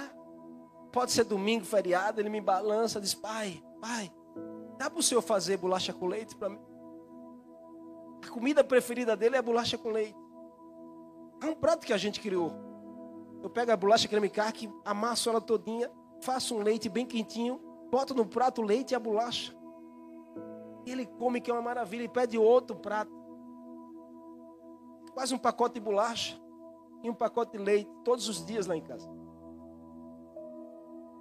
pode 0.92 1.12
ser 1.12 1.24
domingo, 1.24 1.66
feriado, 1.66 2.22
ele 2.22 2.30
me 2.30 2.40
balança, 2.40 3.02
diz: 3.02 3.16
Pai, 3.16 3.62
pai, 3.82 4.14
dá 4.78 4.90
para 4.90 5.00
o 5.00 5.04
senhor 5.04 5.24
fazer 5.24 5.58
bolacha 5.58 5.92
com 5.92 6.06
leite 6.06 6.36
para 6.36 6.50
mim? 6.50 6.60
A 8.24 8.30
comida 8.30 8.64
preferida 8.64 9.18
dele 9.18 9.36
é 9.36 9.42
bolacha 9.42 9.78
com 9.78 9.90
leite. 9.90 10.18
É 11.42 11.48
um 11.48 11.56
prato 11.56 11.86
que 11.86 11.94
a 11.94 11.98
gente 11.98 12.22
criou. 12.22 12.54
Eu 13.42 13.50
pego 13.50 13.72
a 13.72 13.78
bolacha 13.78 14.08
creme 14.08 14.30
carque, 14.30 14.72
amasso 14.84 15.30
ela 15.30 15.42
todinha, 15.42 15.92
faço 16.22 16.56
um 16.56 16.60
leite 16.60 16.88
bem 16.88 17.06
quentinho, 17.06 17.60
boto 17.92 18.14
no 18.14 18.26
prato 18.26 18.62
o 18.62 18.66
leite 18.66 18.92
e 18.92 18.96
a 18.96 19.00
bolacha. 19.00 19.56
Ele 20.86 21.06
come 21.06 21.42
que 21.42 21.50
é 21.50 21.54
uma 21.54 21.62
maravilha 21.62 22.04
e 22.04 22.10
pede 22.10 22.38
outro 22.38 22.76
prato. 22.76 23.12
Quase 25.14 25.34
um 25.34 25.38
pacote 25.38 25.76
de 25.76 25.80
bolacha 25.80 26.45
e 27.04 27.10
um 27.10 27.14
pacote 27.14 27.58
de 27.58 27.64
leite 27.64 27.90
todos 28.04 28.28
os 28.28 28.46
dias 28.46 28.66
lá 28.66 28.76
em 28.76 28.82
casa. 28.82 29.10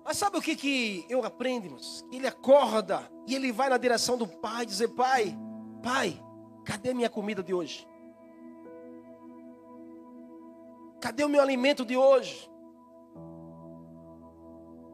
Mas 0.05 0.19
sabe 0.19 0.37
o 0.37 0.43
que, 0.43 0.55
que 0.55 1.07
eu 1.09 1.25
aprendo, 1.25 1.65
irmãos? 1.65 2.05
Ele 2.13 2.27
acorda 2.27 3.11
e 3.27 3.35
ele 3.35 3.51
vai 3.51 3.71
na 3.71 3.79
direção 3.79 4.19
do 4.19 4.27
pai, 4.27 4.67
dizer: 4.67 4.89
Pai, 4.89 5.37
pai, 5.83 6.23
cadê 6.65 6.93
minha 6.93 7.09
comida 7.09 7.43
de 7.43 7.55
hoje? 7.55 7.89
Cadê 11.01 11.25
o 11.25 11.29
meu 11.29 11.41
alimento 11.41 11.85
de 11.85 11.97
hoje? 11.97 12.51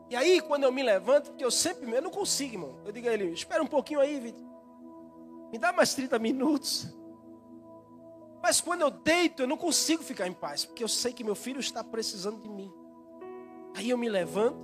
E 0.09 0.17
aí, 0.17 0.41
quando 0.41 0.65
eu 0.65 0.73
me 0.73 0.83
levanto, 0.83 1.31
porque 1.31 1.45
eu 1.45 1.51
sempre, 1.53 1.91
eu 1.91 2.03
não 2.03 2.11
consigo, 2.11 2.55
irmão. 2.55 2.81
Eu 2.85 2.93
digo 2.93 3.09
a 3.09 3.13
ele: 3.13 3.33
Espera 3.33 3.63
um 3.63 3.67
pouquinho 3.67 4.01
aí, 4.01 4.19
Vitor. 4.19 4.45
Me 5.53 5.59
dá 5.59 5.73
mais 5.73 5.95
30 5.95 6.19
minutos. 6.21 6.89
Mas 8.43 8.61
quando 8.61 8.81
eu 8.81 8.91
deito, 8.91 9.43
eu 9.43 9.47
não 9.47 9.57
consigo 9.57 10.03
ficar 10.03 10.27
em 10.27 10.33
paz, 10.33 10.65
porque 10.65 10.83
eu 10.83 10.89
sei 10.89 11.13
que 11.13 11.23
meu 11.23 11.35
filho 11.35 11.61
está 11.61 11.85
precisando 11.85 12.41
de 12.43 12.49
mim. 12.49 12.73
Aí 13.77 13.91
eu 13.91 13.99
me 13.99 14.09
levanto, 14.09 14.59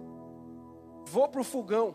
vou 1.07 1.29
para 1.29 1.41
o 1.41 1.45
fogão. 1.45 1.95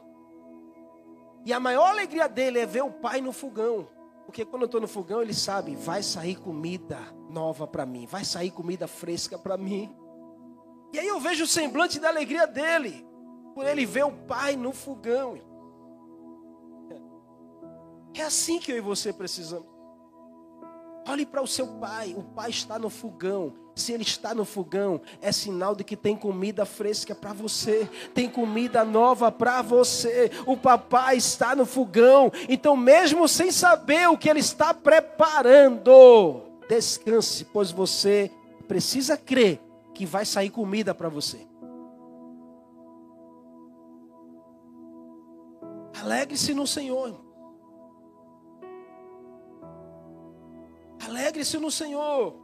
E 1.43 1.51
a 1.51 1.59
maior 1.59 1.89
alegria 1.89 2.29
dele 2.29 2.59
é 2.59 2.65
ver 2.65 2.83
o 2.83 2.91
pai 2.91 3.19
no 3.19 3.31
fogão. 3.31 3.87
Porque 4.25 4.45
quando 4.45 4.61
eu 4.61 4.67
estou 4.67 4.79
no 4.79 4.87
fogão, 4.87 5.21
ele 5.21 5.33
sabe, 5.33 5.75
vai 5.75 6.03
sair 6.03 6.35
comida 6.35 6.99
nova 7.29 7.65
para 7.65 7.85
mim, 7.85 8.05
vai 8.05 8.23
sair 8.23 8.51
comida 8.51 8.87
fresca 8.87 9.37
para 9.37 9.57
mim. 9.57 9.93
E 10.93 10.99
aí 10.99 11.07
eu 11.07 11.19
vejo 11.19 11.45
o 11.45 11.47
semblante 11.47 11.99
da 11.99 12.09
alegria 12.09 12.45
dele, 12.45 13.05
por 13.55 13.65
ele 13.65 13.85
ver 13.85 14.05
o 14.05 14.11
pai 14.11 14.55
no 14.55 14.71
fogão. 14.71 15.39
É 18.13 18.21
assim 18.21 18.59
que 18.59 18.71
eu 18.71 18.77
e 18.77 18.81
você 18.81 19.11
precisamos. 19.11 19.70
Olhe 21.07 21.25
para 21.25 21.41
o 21.41 21.47
seu 21.47 21.67
pai, 21.67 22.13
o 22.15 22.23
pai 22.23 22.49
está 22.49 22.77
no 22.77 22.89
fogão. 22.89 23.53
Se 23.75 23.91
ele 23.93 24.03
está 24.03 24.35
no 24.35 24.45
fogão, 24.45 25.01
é 25.21 25.31
sinal 25.31 25.73
de 25.73 25.83
que 25.83 25.95
tem 25.95 26.15
comida 26.15 26.65
fresca 26.65 27.15
para 27.15 27.33
você, 27.33 27.89
tem 28.13 28.29
comida 28.29 28.83
nova 28.83 29.31
para 29.31 29.61
você. 29.61 30.29
O 30.45 30.55
papai 30.55 31.17
está 31.17 31.55
no 31.55 31.65
fogão, 31.65 32.31
então, 32.47 32.75
mesmo 32.75 33.27
sem 33.27 33.51
saber 33.51 34.07
o 34.09 34.17
que 34.17 34.29
ele 34.29 34.41
está 34.41 34.73
preparando, 34.73 36.41
descanse, 36.69 37.45
pois 37.45 37.71
você 37.71 38.29
precisa 38.67 39.17
crer 39.17 39.59
que 39.93 40.05
vai 40.05 40.25
sair 40.25 40.49
comida 40.49 40.93
para 40.93 41.09
você. 41.09 41.47
Alegre-se 46.01 46.53
no 46.53 46.67
Senhor. 46.67 47.30
Alegre-se 51.05 51.57
no 51.57 51.71
Senhor. 51.71 52.35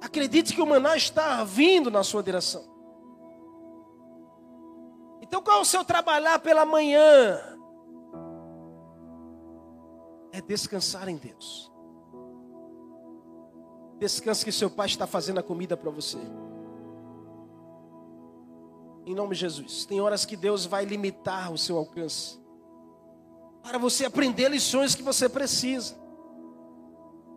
Acredite 0.00 0.54
que 0.54 0.60
o 0.60 0.66
maná 0.66 0.96
está 0.96 1.44
vindo 1.44 1.90
na 1.90 2.02
sua 2.02 2.22
direção. 2.22 2.64
Então 5.20 5.42
qual 5.42 5.58
é 5.58 5.60
o 5.60 5.64
seu 5.64 5.84
trabalhar 5.84 6.38
pela 6.40 6.66
manhã? 6.66 7.38
É 10.32 10.40
descansar 10.40 11.08
em 11.08 11.16
Deus. 11.16 11.70
Descanse 13.98 14.44
que 14.44 14.50
seu 14.50 14.68
pai 14.68 14.86
está 14.86 15.06
fazendo 15.06 15.38
a 15.38 15.42
comida 15.42 15.76
para 15.76 15.90
você. 15.90 16.18
Em 19.06 19.14
nome 19.14 19.34
de 19.34 19.40
Jesus. 19.40 19.84
Tem 19.84 20.00
horas 20.00 20.24
que 20.24 20.36
Deus 20.36 20.66
vai 20.66 20.84
limitar 20.84 21.52
o 21.52 21.58
seu 21.58 21.76
alcance. 21.76 22.40
Para 23.62 23.78
você 23.78 24.04
aprender 24.04 24.48
lições 24.48 24.94
que 24.94 25.02
você 25.02 25.28
precisa. 25.28 26.01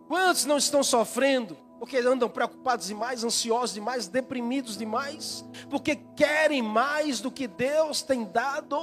Quantos 0.07 0.45
não 0.45 0.57
estão 0.57 0.83
sofrendo 0.83 1.57
porque 1.79 1.97
andam 1.97 2.29
preocupados 2.29 2.87
demais, 2.87 3.23
ansiosos 3.23 3.73
demais, 3.73 4.07
deprimidos 4.07 4.77
demais, 4.77 5.45
porque 5.69 5.95
querem 6.15 6.61
mais 6.61 7.19
do 7.19 7.29
que 7.29 7.47
Deus 7.47 8.01
tem 8.01 8.23
dado. 8.23 8.77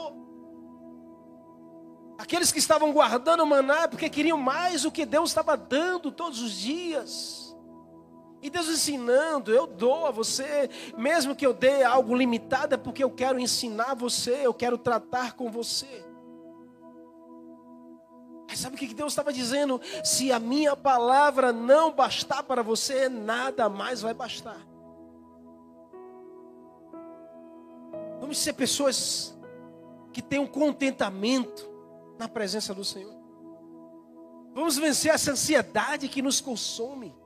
Aqueles 2.19 2.53
que 2.53 2.59
estavam 2.59 2.93
guardando 2.93 3.43
o 3.43 3.47
maná 3.47 3.89
porque 3.89 4.09
queriam 4.09 4.39
mais 4.39 4.83
do 4.83 4.93
que 4.93 5.07
Deus 5.07 5.31
estava 5.31 5.57
dando 5.57 6.13
todos 6.13 6.41
os 6.41 6.53
dias. 6.53 7.57
E 8.43 8.51
Deus 8.51 8.69
ensinando, 8.69 9.53
eu 9.53 9.69
dou 9.69 10.07
a 10.07 10.11
você, 10.11 10.69
mesmo 10.99 11.35
que 11.35 11.47
eu 11.47 11.55
dê 11.55 11.85
algo 11.85 12.15
limitado, 12.15 12.75
é 12.75 12.77
porque 12.77 13.03
eu 13.03 13.11
quero 13.11 13.39
ensinar 13.39 13.95
você, 13.95 14.45
eu 14.45 14.53
quero 14.53 14.77
tratar 14.77 15.35
com 15.35 15.49
você. 15.49 16.05
Mas 18.53 18.61
sabe 18.61 18.77
o 18.77 18.79
que 18.79 18.93
Deus 18.93 19.15
estava 19.15 19.33
dizendo? 19.33 19.81
Se 20.05 20.31
a 20.31 20.39
minha 20.39 20.77
palavra 20.77 21.55
não 21.55 21.91
bastar 21.91 22.43
para 22.43 22.63
você, 22.63 23.09
nada 23.09 23.67
mais 23.67 24.03
vai 24.03 24.13
bastar. 24.13 24.61
Vamos 28.21 28.37
ser 28.37 28.53
pessoas 28.53 29.35
que 30.13 30.21
tenham 30.21 30.47
contentamento 30.47 31.67
na 32.19 32.29
presença 32.29 32.75
do 32.75 32.85
Senhor. 32.85 33.15
Vamos 34.53 34.77
vencer 34.77 35.15
essa 35.15 35.33
ansiedade 35.33 36.07
que 36.07 36.21
nos 36.21 36.39
consome, 36.39 37.17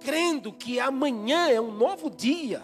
crendo 0.00 0.52
que 0.52 0.78
amanhã 0.78 1.48
é 1.48 1.58
um 1.58 1.72
novo 1.72 2.10
dia 2.10 2.60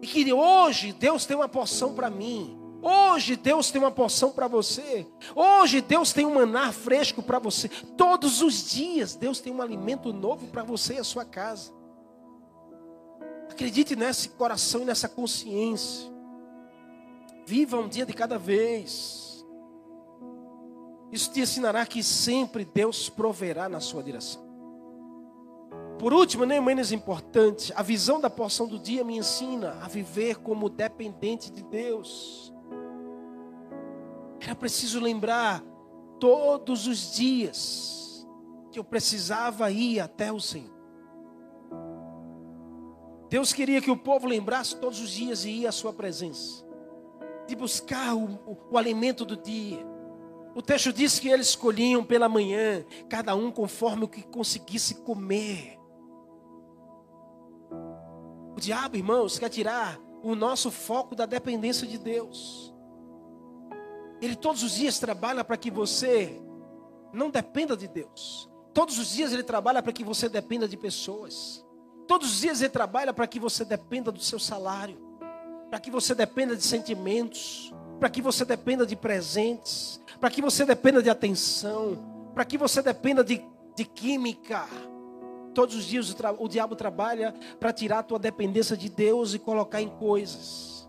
e 0.00 0.06
que 0.06 0.32
hoje 0.32 0.92
Deus 0.92 1.26
tem 1.26 1.36
uma 1.36 1.48
porção 1.48 1.92
para 1.92 2.08
mim. 2.08 2.59
Hoje 2.82 3.36
Deus 3.36 3.70
tem 3.70 3.80
uma 3.80 3.90
porção 3.90 4.32
para 4.32 4.48
você. 4.48 5.06
Hoje 5.34 5.80
Deus 5.80 6.12
tem 6.12 6.24
um 6.24 6.34
maná 6.34 6.72
fresco 6.72 7.22
para 7.22 7.38
você. 7.38 7.68
Todos 7.68 8.40
os 8.40 8.70
dias 8.70 9.14
Deus 9.14 9.40
tem 9.40 9.52
um 9.52 9.60
alimento 9.60 10.12
novo 10.12 10.46
para 10.46 10.62
você 10.62 10.94
e 10.94 10.98
a 10.98 11.04
sua 11.04 11.24
casa. 11.24 11.72
Acredite 13.50 13.94
nesse 13.94 14.30
coração 14.30 14.82
e 14.82 14.84
nessa 14.86 15.08
consciência. 15.08 16.10
Viva 17.44 17.78
um 17.78 17.88
dia 17.88 18.06
de 18.06 18.12
cada 18.12 18.38
vez. 18.38 19.44
Isso 21.12 21.30
te 21.32 21.40
ensinará 21.40 21.84
que 21.84 22.02
sempre 22.02 22.64
Deus 22.64 23.08
proverá 23.08 23.68
na 23.68 23.80
sua 23.80 24.02
direção. 24.02 24.48
Por 25.98 26.14
último, 26.14 26.46
nem 26.46 26.62
menos 26.62 26.92
importante, 26.92 27.72
a 27.76 27.82
visão 27.82 28.18
da 28.18 28.30
porção 28.30 28.66
do 28.66 28.78
dia 28.78 29.04
me 29.04 29.18
ensina 29.18 29.76
a 29.82 29.88
viver 29.88 30.36
como 30.36 30.70
dependente 30.70 31.50
de 31.50 31.62
Deus. 31.62 32.54
Era 34.40 34.54
preciso 34.54 34.98
lembrar 34.98 35.62
todos 36.18 36.86
os 36.86 37.14
dias 37.14 38.26
que 38.72 38.78
eu 38.78 38.84
precisava 38.84 39.70
ir 39.70 40.00
até 40.00 40.32
o 40.32 40.40
Senhor. 40.40 40.80
Deus 43.28 43.52
queria 43.52 43.80
que 43.80 43.90
o 43.90 43.96
povo 43.96 44.26
lembrasse 44.26 44.76
todos 44.76 45.00
os 45.00 45.10
dias 45.10 45.44
e 45.44 45.50
ir 45.50 45.66
à 45.66 45.72
sua 45.72 45.92
presença, 45.92 46.64
de 47.46 47.54
buscar 47.54 48.14
o, 48.14 48.24
o, 48.44 48.58
o 48.72 48.78
alimento 48.78 49.24
do 49.24 49.36
dia. 49.36 49.86
O 50.54 50.60
texto 50.60 50.92
diz 50.92 51.18
que 51.18 51.28
eles 51.28 51.48
escolhiam 51.48 52.02
pela 52.02 52.28
manhã, 52.28 52.84
cada 53.08 53.36
um 53.36 53.52
conforme 53.52 54.04
o 54.04 54.08
que 54.08 54.22
conseguisse 54.22 54.96
comer. 54.96 55.78
O 58.56 58.60
diabo, 58.60 58.96
irmãos, 58.96 59.38
quer 59.38 59.48
tirar 59.48 60.00
o 60.22 60.34
nosso 60.34 60.70
foco 60.70 61.14
da 61.14 61.24
dependência 61.24 61.86
de 61.86 61.98
Deus. 61.98 62.74
Ele 64.20 64.36
todos 64.36 64.62
os 64.62 64.72
dias 64.72 64.98
trabalha 64.98 65.42
para 65.42 65.56
que 65.56 65.70
você 65.70 66.40
não 67.12 67.30
dependa 67.30 67.76
de 67.76 67.88
Deus. 67.88 68.48
Todos 68.72 68.98
os 68.98 69.10
dias 69.10 69.32
ele 69.32 69.42
trabalha 69.42 69.82
para 69.82 69.92
que 69.92 70.04
você 70.04 70.28
dependa 70.28 70.68
de 70.68 70.76
pessoas. 70.76 71.64
Todos 72.06 72.30
os 72.30 72.40
dias 72.40 72.60
ele 72.60 72.70
trabalha 72.70 73.12
para 73.12 73.26
que 73.26 73.40
você 73.40 73.64
dependa 73.64 74.12
do 74.12 74.20
seu 74.20 74.38
salário, 74.38 74.98
para 75.68 75.80
que 75.80 75.90
você 75.90 76.14
dependa 76.14 76.56
de 76.56 76.62
sentimentos, 76.62 77.72
para 77.98 78.10
que 78.10 78.22
você 78.22 78.44
dependa 78.44 78.86
de 78.86 78.96
presentes, 78.96 80.00
para 80.18 80.30
que 80.30 80.42
você 80.42 80.64
dependa 80.64 81.02
de 81.02 81.10
atenção, 81.10 82.30
para 82.34 82.44
que 82.44 82.58
você 82.58 82.82
dependa 82.82 83.22
de, 83.22 83.44
de 83.76 83.84
química. 83.84 84.66
Todos 85.54 85.74
os 85.74 85.84
dias 85.84 86.10
o, 86.10 86.16
o 86.38 86.48
diabo 86.48 86.76
trabalha 86.76 87.34
para 87.58 87.72
tirar 87.72 88.00
a 88.00 88.02
tua 88.02 88.18
dependência 88.18 88.76
de 88.76 88.88
Deus 88.88 89.34
e 89.34 89.38
colocar 89.38 89.82
em 89.82 89.88
coisas. 89.88 90.79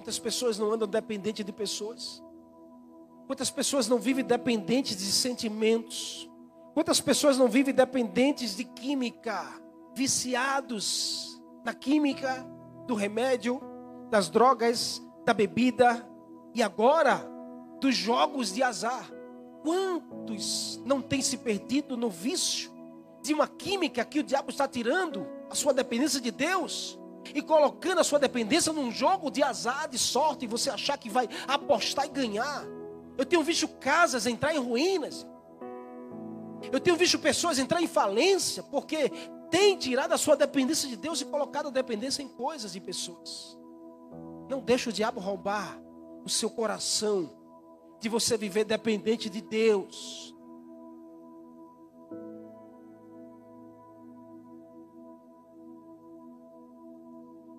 Quantas 0.00 0.18
pessoas 0.18 0.58
não 0.58 0.72
andam 0.72 0.88
dependentes 0.88 1.44
de 1.44 1.52
pessoas? 1.52 2.22
Quantas 3.26 3.50
pessoas 3.50 3.86
não 3.86 3.98
vivem 3.98 4.24
dependentes 4.24 4.96
de 4.96 5.12
sentimentos? 5.12 6.26
Quantas 6.72 7.02
pessoas 7.02 7.36
não 7.36 7.46
vivem 7.48 7.74
dependentes 7.74 8.56
de 8.56 8.64
química? 8.64 9.44
Viciados 9.94 11.38
na 11.62 11.74
química, 11.74 12.46
do 12.86 12.94
remédio, 12.94 13.60
das 14.08 14.30
drogas, 14.30 15.02
da 15.26 15.34
bebida 15.34 16.08
e 16.54 16.62
agora 16.62 17.22
dos 17.78 17.94
jogos 17.94 18.54
de 18.54 18.62
azar. 18.62 19.06
Quantos 19.62 20.80
não 20.82 21.02
têm 21.02 21.20
se 21.20 21.36
perdido 21.36 21.94
no 21.94 22.08
vício 22.08 22.72
de 23.22 23.34
uma 23.34 23.46
química 23.46 24.02
que 24.02 24.20
o 24.20 24.24
diabo 24.24 24.48
está 24.48 24.66
tirando 24.66 25.26
a 25.50 25.54
sua 25.54 25.74
dependência 25.74 26.22
de 26.22 26.30
Deus? 26.30 26.98
E 27.34 27.42
colocando 27.42 28.00
a 28.00 28.04
sua 28.04 28.18
dependência 28.18 28.72
num 28.72 28.90
jogo 28.90 29.30
de 29.30 29.42
azar, 29.42 29.88
de 29.88 29.98
sorte, 29.98 30.44
e 30.44 30.48
você 30.48 30.70
achar 30.70 30.98
que 30.98 31.08
vai 31.08 31.28
apostar 31.46 32.06
e 32.06 32.08
ganhar. 32.08 32.64
Eu 33.16 33.24
tenho 33.24 33.42
visto 33.42 33.68
casas 33.68 34.26
entrar 34.26 34.54
em 34.54 34.58
ruínas. 34.58 35.26
Eu 36.72 36.80
tenho 36.80 36.96
visto 36.96 37.18
pessoas 37.18 37.58
entrar 37.58 37.82
em 37.82 37.86
falência 37.86 38.62
porque 38.62 39.10
tem 39.50 39.76
tirado 39.76 40.12
a 40.12 40.18
sua 40.18 40.36
dependência 40.36 40.88
de 40.88 40.96
Deus 40.96 41.20
e 41.20 41.24
colocado 41.24 41.68
a 41.68 41.70
dependência 41.70 42.22
em 42.22 42.28
coisas 42.28 42.74
e 42.74 42.80
pessoas. 42.80 43.58
Não 44.48 44.60
deixe 44.60 44.88
o 44.88 44.92
diabo 44.92 45.20
roubar 45.20 45.80
o 46.24 46.28
seu 46.28 46.50
coração 46.50 47.30
de 48.00 48.08
você 48.08 48.36
viver 48.36 48.64
dependente 48.64 49.28
de 49.28 49.40
Deus. 49.40 50.34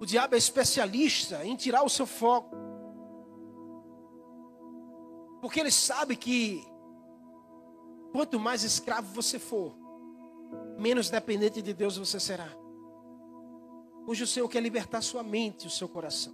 O 0.01 0.05
diabo 0.05 0.33
é 0.33 0.37
especialista 0.39 1.45
em 1.45 1.55
tirar 1.55 1.83
o 1.83 1.89
seu 1.89 2.07
foco. 2.07 2.55
Porque 5.39 5.59
ele 5.59 5.69
sabe 5.69 6.15
que 6.15 6.65
quanto 8.11 8.39
mais 8.39 8.63
escravo 8.63 9.13
você 9.13 9.37
for, 9.37 9.75
menos 10.79 11.11
dependente 11.11 11.61
de 11.61 11.71
Deus 11.71 11.97
você 11.97 12.19
será. 12.19 12.47
Hoje 14.07 14.23
o 14.23 14.27
Senhor 14.27 14.49
quer 14.49 14.63
libertar 14.63 15.03
sua 15.03 15.21
mente 15.21 15.65
e 15.65 15.67
o 15.67 15.69
seu 15.71 15.87
coração. 15.87 16.33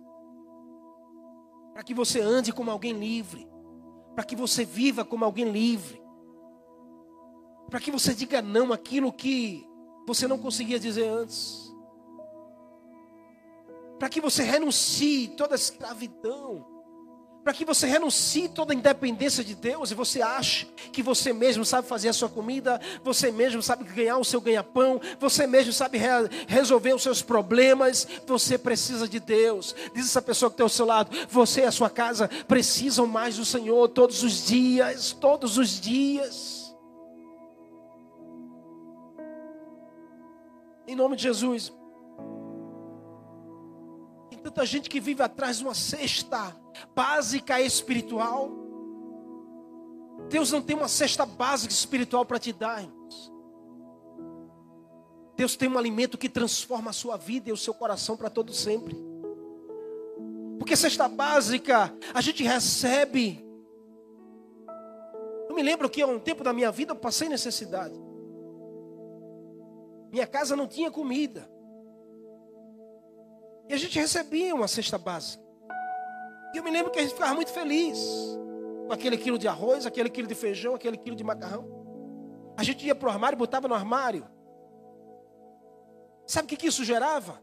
Para 1.73 1.83
que 1.83 1.93
você 1.93 2.21
ande 2.21 2.53
como 2.53 2.71
alguém 2.71 2.93
livre. 2.93 3.49
Para 4.15 4.23
que 4.23 4.37
você 4.37 4.63
viva 4.63 5.03
como 5.03 5.25
alguém 5.25 5.51
livre. 5.51 6.01
Para 7.69 7.81
que 7.81 7.91
você 7.91 8.13
diga 8.13 8.41
não 8.41 8.71
aquilo 8.71 9.11
que 9.11 9.67
você 10.07 10.25
não 10.25 10.37
conseguia 10.37 10.79
dizer 10.79 11.09
antes 11.09 11.66
para 13.97 14.09
que 14.09 14.21
você 14.21 14.43
renuncie 14.43 15.29
toda 15.29 15.55
a 15.55 15.57
escravidão, 15.57 16.65
para 17.43 17.53
que 17.53 17.63
você 17.63 17.87
renuncie 17.87 18.49
toda 18.49 18.73
a 18.73 18.75
independência 18.75 19.41
de 19.41 19.55
Deus 19.55 19.89
e 19.89 19.95
você 19.95 20.21
ache 20.21 20.65
que 20.91 21.01
você 21.01 21.31
mesmo 21.31 21.63
sabe 21.63 21.87
fazer 21.87 22.09
a 22.09 22.13
sua 22.13 22.27
comida, 22.27 22.79
você 23.03 23.31
mesmo 23.31 23.63
sabe 23.63 23.85
ganhar 23.85 24.17
o 24.17 24.25
seu 24.25 24.41
ganha-pão, 24.41 24.99
você 25.17 25.47
mesmo 25.47 25.71
sabe 25.71 25.97
re 25.97 26.07
resolver 26.45 26.93
os 26.93 27.01
seus 27.01 27.21
problemas, 27.21 28.05
você 28.25 28.57
precisa 28.57 29.07
de 29.07 29.19
Deus. 29.19 29.73
Diz 29.95 30.07
essa 30.07 30.21
pessoa 30.21 30.49
que 30.49 30.55
está 30.55 30.63
ao 30.63 30.69
seu 30.69 30.85
lado, 30.85 31.09
você 31.29 31.61
e 31.61 31.65
a 31.65 31.71
sua 31.71 31.89
casa 31.89 32.29
precisam 32.47 33.07
mais 33.07 33.37
do 33.37 33.45
Senhor 33.45 33.87
todos 33.87 34.23
os 34.23 34.45
dias, 34.45 35.13
todos 35.13 35.57
os 35.57 35.79
dias. 35.79 36.75
Em 40.85 40.95
nome 40.95 41.15
de 41.15 41.23
Jesus. 41.23 41.71
Tanta 44.47 44.65
gente 44.65 44.89
que 44.89 45.01
vive 45.01 45.21
atrás 45.21 45.57
de 45.57 45.65
uma 45.65 45.75
cesta 45.75 46.55
básica 46.95 47.59
espiritual. 47.59 48.49
Deus 50.29 50.53
não 50.53 50.61
tem 50.61 50.73
uma 50.73 50.87
cesta 50.87 51.25
básica 51.25 51.73
espiritual 51.73 52.25
para 52.25 52.39
te 52.39 52.53
dar, 52.53 52.81
irmãos. 52.81 53.29
Deus 55.35 55.57
tem 55.57 55.67
um 55.67 55.77
alimento 55.77 56.17
que 56.17 56.29
transforma 56.29 56.91
a 56.91 56.93
sua 56.93 57.17
vida 57.17 57.49
e 57.49 57.51
o 57.51 57.57
seu 57.57 57.73
coração 57.73 58.15
para 58.15 58.29
todo 58.29 58.53
sempre. 58.53 58.95
Porque 60.57 60.77
cesta 60.77 61.09
básica 61.09 61.93
a 62.13 62.21
gente 62.21 62.41
recebe. 62.41 63.45
Eu 65.49 65.55
me 65.55 65.61
lembro 65.61 65.89
que 65.89 66.01
há 66.01 66.07
um 66.07 66.19
tempo 66.19 66.41
da 66.41 66.53
minha 66.53 66.71
vida 66.71 66.93
eu 66.93 66.95
passei 66.95 67.27
necessidade. 67.27 67.99
Minha 70.09 70.25
casa 70.25 70.55
não 70.55 70.67
tinha 70.67 70.89
comida. 70.89 71.56
E 73.69 73.73
a 73.73 73.77
gente 73.77 73.99
recebia 73.99 74.55
uma 74.55 74.67
cesta 74.67 74.97
básica. 74.97 75.43
E 76.53 76.57
eu 76.57 76.63
me 76.63 76.71
lembro 76.71 76.91
que 76.91 76.99
a 76.99 77.01
gente 77.01 77.13
ficava 77.13 77.33
muito 77.33 77.51
feliz 77.51 77.99
com 78.87 78.93
aquele 78.93 79.17
quilo 79.17 79.37
de 79.37 79.47
arroz, 79.47 79.85
aquele 79.85 80.09
quilo 80.09 80.27
de 80.27 80.35
feijão, 80.35 80.73
aquele 80.73 80.97
quilo 80.97 81.15
de 81.15 81.23
macarrão. 81.23 81.67
A 82.55 82.63
gente 82.63 82.85
ia 82.85 82.95
para 82.95 83.07
o 83.07 83.11
armário, 83.11 83.37
botava 83.37 83.67
no 83.67 83.75
armário. 83.75 84.25
Sabe 86.25 86.45
o 86.45 86.49
que, 86.49 86.57
que 86.57 86.67
isso 86.67 86.83
gerava? 86.83 87.41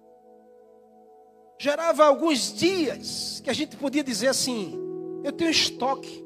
Gerava 1.58 2.04
alguns 2.04 2.52
dias 2.52 3.40
que 3.44 3.50
a 3.50 3.52
gente 3.52 3.76
podia 3.76 4.02
dizer 4.02 4.28
assim: 4.28 4.74
eu 5.22 5.32
tenho 5.32 5.50
estoque, 5.50 6.24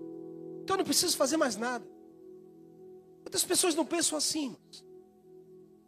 então 0.63 0.75
eu 0.75 0.79
não 0.79 0.85
preciso 0.85 1.17
fazer 1.17 1.37
mais 1.37 1.57
nada. 1.57 1.85
Muitas 3.21 3.45
pessoas 3.45 3.75
não 3.75 3.85
pensam 3.85 4.17
assim, 4.17 4.57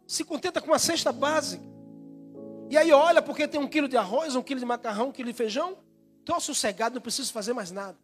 se 0.05 0.23
contenta 0.23 0.61
com 0.61 0.67
uma 0.67 0.79
cesta 0.79 1.11
básica. 1.11 1.70
E 2.71 2.77
aí 2.77 2.91
olha 2.91 3.21
porque 3.21 3.47
tem 3.47 3.61
um 3.61 3.67
quilo 3.67 3.87
de 3.87 3.97
arroz, 3.97 4.35
um 4.35 4.41
quilo 4.41 4.59
de 4.59 4.65
macarrão, 4.65 5.09
um 5.09 5.11
quilo 5.11 5.29
de 5.29 5.37
feijão, 5.37 5.77
Estou 6.21 6.39
sossegado, 6.39 6.95
não 6.95 7.01
preciso 7.01 7.33
fazer 7.33 7.51
mais 7.51 7.71
nada. 7.71 7.97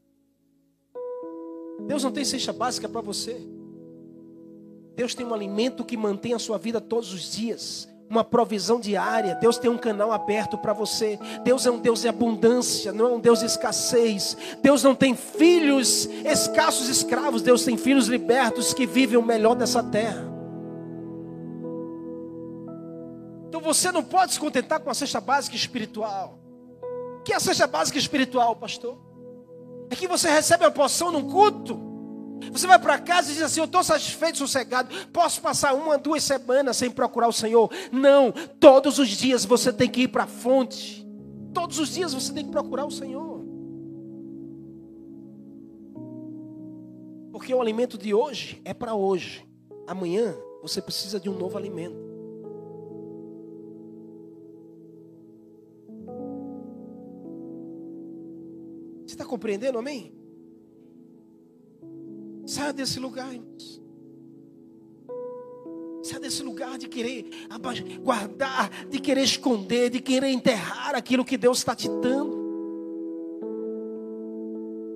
Deus 1.86 2.04
não 2.04 2.12
tem 2.12 2.26
cesta 2.26 2.52
básica 2.52 2.90
para 2.90 3.00
você. 3.00 3.40
Deus 4.96 5.14
tem 5.14 5.26
um 5.26 5.34
alimento 5.34 5.86
que 5.86 5.96
mantém 5.96 6.34
a 6.34 6.40
sua 6.40 6.58
vida 6.58 6.82
todos 6.82 7.14
os 7.14 7.32
dias. 7.32 7.88
Uma 8.10 8.24
provisão 8.24 8.80
diária. 8.80 9.36
Deus 9.36 9.60
tem 9.60 9.70
um 9.70 9.78
canal 9.78 10.12
aberto 10.12 10.58
para 10.58 10.74
você. 10.74 11.20
Deus 11.44 11.68
é 11.68 11.72
um 11.72 11.78
Deus 11.78 12.02
de 12.02 12.08
abundância, 12.08 12.92
não 12.92 13.06
é 13.06 13.10
um 13.10 13.20
Deus 13.20 13.40
de 13.40 13.46
escassez. 13.46 14.36
Deus 14.64 14.82
não 14.82 14.96
tem 14.96 15.16
filhos 15.16 16.06
escassos 16.26 16.90
escravos. 16.90 17.44
Deus 17.44 17.64
tem 17.64 17.78
filhos 17.78 18.08
libertos 18.08 18.74
que 18.74 18.88
vivem 18.88 19.18
o 19.18 19.24
melhor 19.24 19.56
dessa 19.56 19.84
terra. 19.84 20.37
Você 23.68 23.92
não 23.92 24.04
pode 24.04 24.34
se 24.34 24.40
contentar 24.40 24.80
com 24.80 24.90
a 24.90 24.94
cesta 24.94 25.22
básica 25.22 25.56
espiritual 25.56 26.48
que 27.28 27.34
é 27.34 27.36
a 27.36 27.42
cesta 27.42 27.68
básica 27.68 27.98
espiritual, 27.98 28.56
pastor? 28.56 28.98
É 29.90 29.96
que 29.98 30.08
você 30.08 30.30
recebe 30.30 30.64
uma 30.64 30.72
porção 30.72 31.12
num 31.12 31.30
culto. 31.30 31.78
Você 32.54 32.66
vai 32.66 32.80
para 32.80 32.98
casa 33.00 33.30
e 33.30 33.34
diz 33.34 33.44
assim: 33.44 33.60
Eu 33.60 33.66
estou 33.66 33.84
satisfeito, 33.84 34.38
sossegado. 34.38 34.96
Posso 35.12 35.42
passar 35.42 35.74
uma, 35.74 35.98
duas 35.98 36.24
semanas 36.24 36.78
sem 36.78 36.90
procurar 36.90 37.28
o 37.28 37.34
Senhor? 37.34 37.70
Não. 37.92 38.32
Todos 38.62 38.98
os 38.98 39.10
dias 39.10 39.44
você 39.44 39.74
tem 39.74 39.90
que 39.90 40.04
ir 40.04 40.08
para 40.08 40.24
a 40.24 40.28
fonte. 40.28 41.06
Todos 41.54 41.80
os 41.80 41.94
dias 41.94 42.14
você 42.14 42.32
tem 42.32 42.46
que 42.46 42.52
procurar 42.52 42.86
o 42.86 42.92
Senhor. 42.92 43.46
Porque 47.34 47.54
o 47.54 47.60
alimento 47.60 47.98
de 47.98 48.14
hoje 48.14 48.62
é 48.64 48.74
para 48.74 48.96
hoje. 48.96 49.46
Amanhã 49.86 50.34
você 50.62 50.82
precisa 50.82 51.20
de 51.20 51.30
um 51.30 51.38
novo 51.38 51.58
alimento. 51.58 52.07
Está 59.18 59.26
compreendendo, 59.26 59.80
amém? 59.80 60.14
Saia 62.46 62.72
desse 62.72 63.00
lugar, 63.00 63.34
irmãos. 63.34 63.82
Saia 66.04 66.20
desse 66.20 66.44
lugar 66.44 66.78
de 66.78 66.88
querer 66.88 67.26
guardar, 68.02 68.70
de 68.86 69.00
querer 69.00 69.24
esconder, 69.24 69.90
de 69.90 70.00
querer 70.00 70.30
enterrar 70.30 70.96
aquilo 70.96 71.26
que 71.26 71.36
Deus 71.36 71.58
está 71.58 71.76
te 71.76 71.90
dando. 71.90 72.38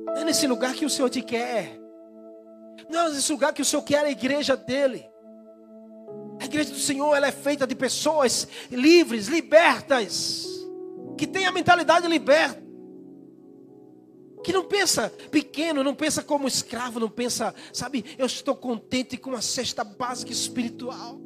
Não 0.05 0.17
é 0.17 0.23
nesse 0.23 0.45
lugar 0.45 0.75
que 0.75 0.85
o 0.85 0.89
Senhor 0.89 1.09
te 1.09 1.21
quer. 1.21 1.79
Não 2.89 3.07
é 3.07 3.09
nesse 3.09 3.31
lugar 3.31 3.53
que 3.53 3.61
o 3.61 3.65
Senhor 3.65 3.81
quer 3.81 4.05
a 4.05 4.11
igreja 4.11 4.55
dele. 4.55 5.03
A 6.39 6.45
igreja 6.45 6.71
do 6.71 6.79
Senhor 6.79 7.15
ela 7.15 7.27
é 7.27 7.31
feita 7.31 7.65
de 7.65 7.75
pessoas 7.75 8.47
livres, 8.69 9.27
libertas, 9.27 10.45
que 11.17 11.25
têm 11.27 11.45
a 11.45 11.51
mentalidade 11.51 12.07
liberta 12.07 12.60
que 14.43 14.51
não 14.51 14.65
pensa 14.65 15.09
pequeno, 15.29 15.83
não 15.83 15.95
pensa 15.95 16.23
como 16.23 16.47
escravo, 16.47 16.99
não 16.99 17.09
pensa, 17.09 17.53
sabe, 17.71 18.03
eu 18.17 18.25
estou 18.25 18.55
contente 18.55 19.17
com 19.17 19.33
a 19.33 19.41
cesta 19.41 19.83
básica 19.83 20.31
espiritual. 20.31 21.19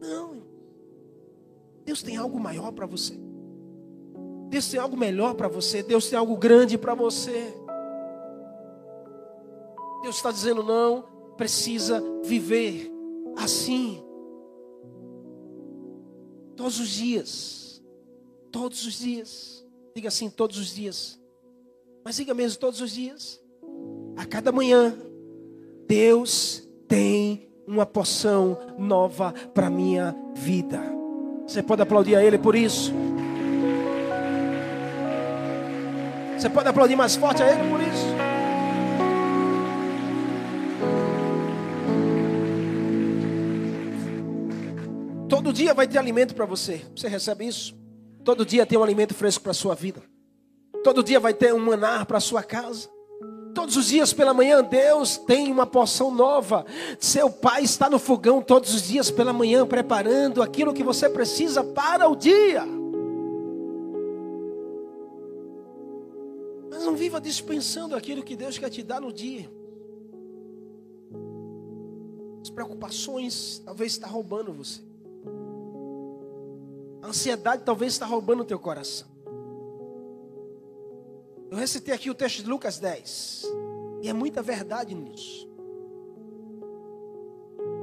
Não, 0.00 0.42
Deus 1.84 2.02
tem 2.02 2.16
algo 2.16 2.38
maior 2.38 2.72
para 2.72 2.86
você. 2.86 3.18
Deus 4.48 4.68
tem 4.68 4.78
algo 4.78 4.96
melhor 4.96 5.34
para 5.34 5.48
você. 5.48 5.82
Deus 5.82 6.08
tem 6.08 6.18
algo 6.18 6.36
grande 6.36 6.76
para 6.76 6.94
você. 6.94 7.54
Deus 10.02 10.16
está 10.16 10.30
dizendo: 10.30 10.62
não, 10.62 11.02
precisa 11.36 12.02
viver 12.22 12.92
assim. 13.36 14.04
Todos 16.56 16.78
os 16.78 16.88
dias. 16.88 17.82
Todos 18.50 18.84
os 18.84 18.98
dias. 18.98 19.66
Diga 19.94 20.08
assim: 20.08 20.28
todos 20.28 20.58
os 20.58 20.74
dias. 20.74 21.21
Mas 22.04 22.16
diga 22.16 22.34
mesmo 22.34 22.58
todos 22.58 22.80
os 22.80 22.92
dias. 22.92 23.40
A 24.16 24.26
cada 24.26 24.52
manhã, 24.52 24.96
Deus 25.86 26.68
tem 26.88 27.48
uma 27.66 27.86
porção 27.86 28.58
nova 28.78 29.32
para 29.54 29.70
minha 29.70 30.14
vida. 30.34 30.80
Você 31.46 31.62
pode 31.62 31.82
aplaudir 31.82 32.16
a 32.16 32.24
Ele 32.24 32.38
por 32.38 32.54
isso? 32.54 32.92
Você 36.36 36.50
pode 36.50 36.68
aplaudir 36.68 36.96
mais 36.96 37.14
forte 37.14 37.42
a 37.42 37.50
Ele 37.52 37.70
por 37.70 37.80
isso? 37.80 38.06
Todo 45.28 45.52
dia 45.52 45.72
vai 45.72 45.86
ter 45.86 45.98
alimento 45.98 46.34
para 46.34 46.44
você. 46.44 46.82
Você 46.96 47.08
recebe 47.08 47.46
isso? 47.46 47.74
Todo 48.24 48.44
dia 48.44 48.66
tem 48.66 48.78
um 48.78 48.82
alimento 48.82 49.14
fresco 49.14 49.42
para 49.42 49.52
sua 49.52 49.74
vida. 49.74 50.02
Todo 50.82 51.02
dia 51.02 51.20
vai 51.20 51.32
ter 51.32 51.54
um 51.54 51.58
manar 51.58 52.06
para 52.06 52.20
sua 52.20 52.42
casa. 52.42 52.88
Todos 53.54 53.76
os 53.76 53.86
dias 53.86 54.12
pela 54.12 54.32
manhã, 54.32 54.64
Deus 54.64 55.18
tem 55.18 55.52
uma 55.52 55.66
porção 55.66 56.10
nova. 56.10 56.64
Seu 56.98 57.30
pai 57.30 57.62
está 57.62 57.88
no 57.88 57.98
fogão 57.98 58.40
todos 58.40 58.74
os 58.74 58.82
dias 58.82 59.10
pela 59.10 59.32
manhã, 59.32 59.66
preparando 59.66 60.42
aquilo 60.42 60.72
que 60.72 60.82
você 60.82 61.08
precisa 61.08 61.62
para 61.62 62.08
o 62.08 62.16
dia. 62.16 62.64
Mas 66.70 66.84
não 66.84 66.96
viva 66.96 67.20
dispensando 67.20 67.94
aquilo 67.94 68.22
que 68.22 68.34
Deus 68.34 68.56
quer 68.58 68.70
te 68.70 68.82
dar 68.82 69.00
no 69.00 69.12
dia. 69.12 69.50
As 72.42 72.50
preocupações 72.50 73.62
talvez 73.64 73.92
está 73.92 74.06
roubando 74.06 74.52
você. 74.52 74.80
A 77.02 77.08
ansiedade 77.08 77.62
talvez 77.64 77.92
está 77.92 78.06
roubando 78.06 78.40
o 78.40 78.44
teu 78.44 78.58
coração. 78.58 79.11
Eu 81.52 81.58
recitei 81.58 81.92
aqui 81.92 82.08
o 82.08 82.14
texto 82.14 82.42
de 82.42 82.48
Lucas 82.48 82.78
10. 82.78 83.44
E 84.00 84.08
é 84.08 84.12
muita 84.14 84.40
verdade 84.40 84.94
nisso. 84.94 85.46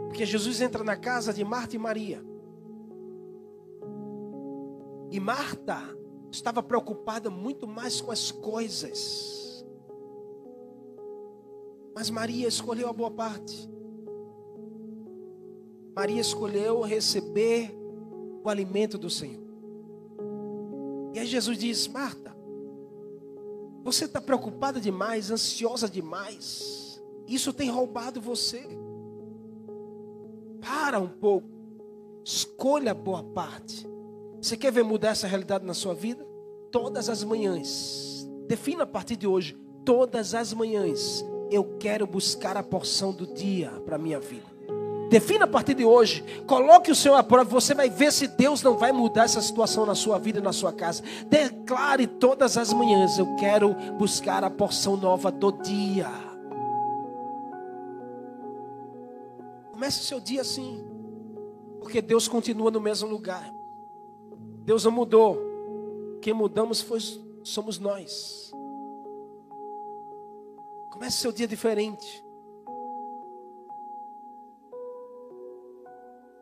Porque 0.08 0.26
Jesus 0.26 0.60
entra 0.60 0.84
na 0.84 0.98
casa 0.98 1.32
de 1.32 1.44
Marta 1.46 1.76
e 1.76 1.80
Maria. 1.80 2.26
E 5.12 5.20
Marta 5.20 5.78
estava 6.32 6.64
preocupada 6.64 7.30
muito 7.30 7.68
mais 7.68 8.02
com 8.02 8.10
as 8.10 8.32
coisas. 8.32 9.64
Mas 11.94 12.10
Maria 12.10 12.48
escolheu 12.48 12.90
a 12.90 12.94
boa 12.94 13.12
parte. 13.12 13.70
Maria 15.96 16.22
escolheu 16.22 16.82
receber 16.82 17.72
o 18.44 18.50
alimento 18.50 18.98
do 18.98 19.12
Senhor. 19.12 19.48
E 21.14 21.20
aí 21.20 21.28
Jesus 21.28 21.56
diz: 21.56 21.88
Marta, 21.88 22.29
Você 23.84 24.06
está 24.06 24.20
preocupada 24.20 24.80
demais, 24.80 25.32
ansiosa 25.32 25.90
demais. 25.90 27.02
Isso 27.28 27.54
tem 27.54 27.70
roubado 27.70 28.20
você. 28.20 28.66
Para 30.62 31.00
um 31.00 31.08
pouco. 31.08 31.48
Escolha 32.24 32.92
a 32.92 32.96
boa 32.96 33.24
parte. 33.24 33.88
Você 34.42 34.56
quer 34.58 34.72
ver 34.72 34.84
mudar 34.84 35.10
essa 35.10 35.28
realidade 35.28 35.66
na 35.66 35.74
sua 35.74 35.94
vida? 35.94 36.26
Todas 36.72 37.10
as 37.10 37.24
manhãs. 37.24 38.28
Defina 38.48 38.84
a 38.84 38.88
partir 38.88 39.16
de 39.16 39.28
hoje. 39.28 39.58
Todas 39.86 40.34
as 40.34 40.54
manhãs. 40.54 41.24
Eu 41.50 41.78
quero 41.80 42.06
buscar 42.06 42.58
a 42.58 42.64
porção 42.64 43.12
do 43.12 43.26
dia 43.26 43.72
para 43.86 43.96
a 43.96 44.00
minha 44.00 44.20
vida. 44.20 44.59
Defina 45.10 45.46
a 45.46 45.48
partir 45.48 45.74
de 45.74 45.84
hoje. 45.84 46.24
Coloque 46.46 46.92
o 46.92 46.96
Senhor 46.96 47.16
à 47.16 47.24
prova. 47.24 47.50
Você 47.50 47.74
vai 47.74 47.90
ver 47.90 48.14
se 48.14 48.28
Deus 48.28 48.62
não 48.62 48.78
vai 48.78 48.92
mudar 48.92 49.24
essa 49.24 49.42
situação 49.42 49.86
na 49.86 49.96
sua 49.96 50.20
vida 50.20 50.40
e 50.40 50.42
na 50.42 50.54
sua 50.54 50.72
casa. 50.72 51.04
Declare 51.28 52.06
todas 52.06 52.58
as 52.58 52.72
manhãs: 52.72 53.18
Eu 53.18 53.36
quero 53.36 53.74
buscar 53.98 54.44
a 54.44 54.50
porção 54.50 54.96
nova 54.96 55.32
do 55.32 55.52
dia. 55.52 56.10
Comece 59.72 60.02
o 60.02 60.04
seu 60.04 60.20
dia 60.20 60.42
assim. 60.42 60.86
Porque 61.80 62.02
Deus 62.02 62.28
continua 62.28 62.70
no 62.70 62.80
mesmo 62.80 63.10
lugar. 63.10 63.52
Deus 64.64 64.86
não 64.86 64.92
mudou. 64.92 65.40
Quem 66.22 66.34
mudamos 66.34 66.82
foi, 66.82 67.00
somos 67.44 67.80
nós. 67.80 68.54
Comece 70.92 71.18
o 71.18 71.22
seu 71.22 71.32
dia 71.32 71.48
diferente. 71.48 72.24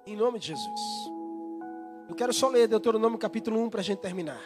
Em 0.08 0.16
nome 0.16 0.39
de 0.39 0.47
Jesus. 0.47 1.12
Eu 2.08 2.16
quero 2.16 2.32
só 2.32 2.47
ler 2.47 2.66
Deuteronômio 2.66 3.20
capítulo 3.20 3.62
1 3.64 3.70
para 3.70 3.82
a 3.82 3.84
gente 3.84 3.99
terminar. 3.99 4.41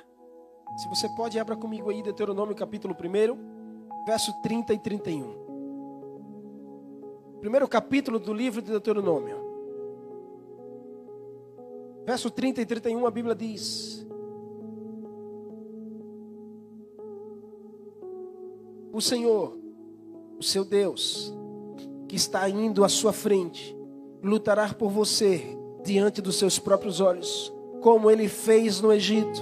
Se 0.76 0.90
você 0.90 1.08
pode, 1.10 1.38
abra 1.38 1.56
comigo 1.56 1.92
aí 1.92 2.02
Deuteronômio 2.02 2.56
capítulo 2.56 2.96
1, 2.96 4.04
verso 4.04 4.34
30 4.42 4.74
e 4.74 4.80
31. 4.80 5.36
Primeiro 7.40 7.68
capítulo 7.68 8.18
do 8.18 8.34
livro 8.34 8.60
de 8.60 8.72
Deuteronômio. 8.72 9.38
Verso 12.08 12.32
30 12.32 12.62
e 12.62 12.66
31, 12.66 13.06
a 13.06 13.12
Bíblia 13.12 13.36
diz: 13.36 14.04
O 18.92 19.00
Senhor, 19.00 19.56
o 20.40 20.44
seu 20.44 20.66
Deus, 20.66 21.32
que 22.08 22.16
está 22.16 22.50
indo 22.50 22.84
à 22.84 22.90
sua 22.90 23.14
frente, 23.14 23.80
lutará 24.24 24.74
por 24.74 24.90
você 24.90 25.58
diante 25.84 26.22
dos 26.22 26.38
seus 26.38 26.60
próprios 26.60 27.00
olhos, 27.00 27.54
como 27.82 28.10
ele 28.10 28.28
fez 28.28 28.82
no 28.82 28.94
Egito. 28.94 29.42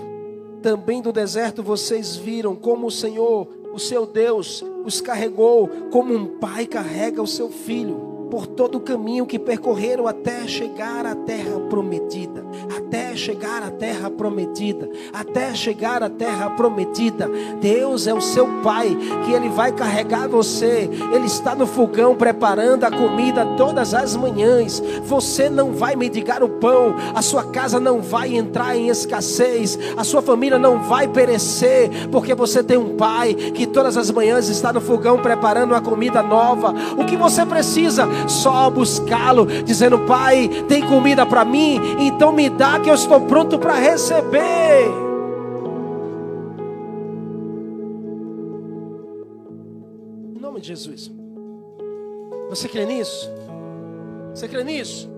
Também 0.62 1.02
do 1.02 1.12
deserto 1.12 1.64
vocês 1.64 2.16
viram 2.16 2.56
como 2.56 2.88
o 2.88 2.92
Senhor, 2.92 3.48
o 3.74 3.80
seu 3.80 4.06
Deus, 4.06 4.64
os 4.86 5.02
carregou, 5.02 5.70
como 5.92 6.14
um 6.14 6.40
pai 6.40 6.66
carrega 6.66 7.22
o 7.22 7.28
seu 7.28 7.50
filho 7.50 8.10
por 8.30 8.46
todo 8.46 8.78
o 8.78 8.82
caminho 8.82 9.26
que 9.26 9.40
percorreram 9.40 10.08
até 10.08 10.48
chegar 10.48 11.06
à 11.06 11.16
terra 11.16 11.60
prometida, 11.62 12.46
até 12.78 13.09
chegar 13.20 13.62
à 13.62 13.70
terra 13.70 14.10
prometida, 14.10 14.90
até 15.14 15.54
chegar 15.54 16.02
à 16.02 16.10
terra 16.10 16.50
prometida. 16.52 17.30
Deus 17.62 18.08
é 18.08 18.14
o 18.14 18.22
seu 18.22 18.48
pai, 18.64 18.98
que 19.26 19.32
ele 19.32 19.50
vai 19.50 19.72
carregar 19.72 20.28
você. 20.28 20.90
Ele 21.14 21.26
está 21.26 21.54
no 21.54 21.68
fogão 21.68 22.16
preparando 22.16 22.86
a 22.86 22.92
comida 22.92 23.46
todas 23.58 23.94
as 23.94 24.16
manhãs. 24.16 24.82
Você 25.04 25.50
não 25.50 25.74
vai 25.74 25.96
mendigar 25.96 26.42
o 26.42 26.50
pão, 26.50 26.96
a 27.14 27.22
sua 27.22 27.44
casa 27.44 27.80
não 27.80 28.02
vai 28.02 28.36
entrar 28.36 28.76
em 28.76 28.88
escassez, 28.88 29.78
a 29.96 30.04
sua 30.04 30.22
família 30.22 30.58
não 30.58 30.82
vai 30.82 31.08
perecer, 31.08 32.08
porque 32.10 32.34
você 32.34 32.64
tem 32.64 32.78
um 32.78 32.96
pai 32.96 33.34
que 33.34 33.68
todas 33.68 33.98
as 33.98 34.10
manhãs 34.10 34.50
está 34.50 34.72
no 34.72 34.82
fogão 34.82 35.20
preparando 35.20 35.72
uma 35.72 35.82
comida 35.82 36.24
nova. 36.24 36.74
O 36.98 37.06
que 37.06 37.18
você 37.18 37.46
precisa? 37.46 38.08
só 38.30 38.70
buscá-lo, 38.70 39.46
dizendo: 39.46 40.00
Pai, 40.00 40.48
tem 40.68 40.86
comida 40.86 41.26
para 41.26 41.44
mim, 41.44 41.80
então 42.00 42.32
me 42.32 42.50
dá 42.50 42.80
que 42.80 42.90
eu 42.90 42.94
estou 42.94 43.09
pronto 43.18 43.58
para 43.58 43.76
receber. 43.76 44.88
Em 50.36 50.40
nome 50.40 50.60
de 50.60 50.68
Jesus. 50.68 51.10
Você 52.50 52.68
crê 52.68 52.86
nisso? 52.86 53.30
Você 54.36 54.48
crê 54.48 54.64
nisso? 54.64 55.10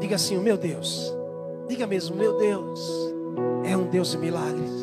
Diga 0.00 0.16
assim: 0.16 0.38
meu 0.38 0.56
Deus. 0.56 1.14
Diga 1.68 1.86
mesmo, 1.86 2.16
meu 2.16 2.36
Deus 2.36 3.12
é 3.64 3.76
um 3.76 3.84
Deus 3.84 4.10
de 4.10 4.18
milagres. 4.18 4.81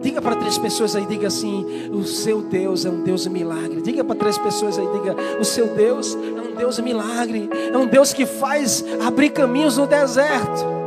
Diga 0.00 0.22
para 0.22 0.36
três 0.36 0.56
pessoas 0.56 0.94
aí, 0.94 1.04
diga 1.06 1.26
assim: 1.26 1.90
o 1.92 2.04
seu 2.04 2.42
Deus 2.42 2.84
é 2.84 2.90
um 2.90 3.02
Deus 3.02 3.22
de 3.22 3.30
milagre. 3.30 3.80
Diga 3.80 4.04
para 4.04 4.14
três 4.14 4.38
pessoas 4.38 4.78
aí, 4.78 4.86
diga: 4.86 5.16
o 5.40 5.44
seu 5.44 5.68
Deus 5.68 6.14
é 6.14 6.40
um 6.52 6.54
Deus 6.54 6.76
de 6.76 6.82
milagre. 6.82 7.50
É 7.72 7.76
um 7.76 7.86
Deus 7.86 8.12
que 8.12 8.24
faz 8.24 8.84
abrir 9.04 9.30
caminhos 9.30 9.76
no 9.76 9.86
deserto. 9.86 10.78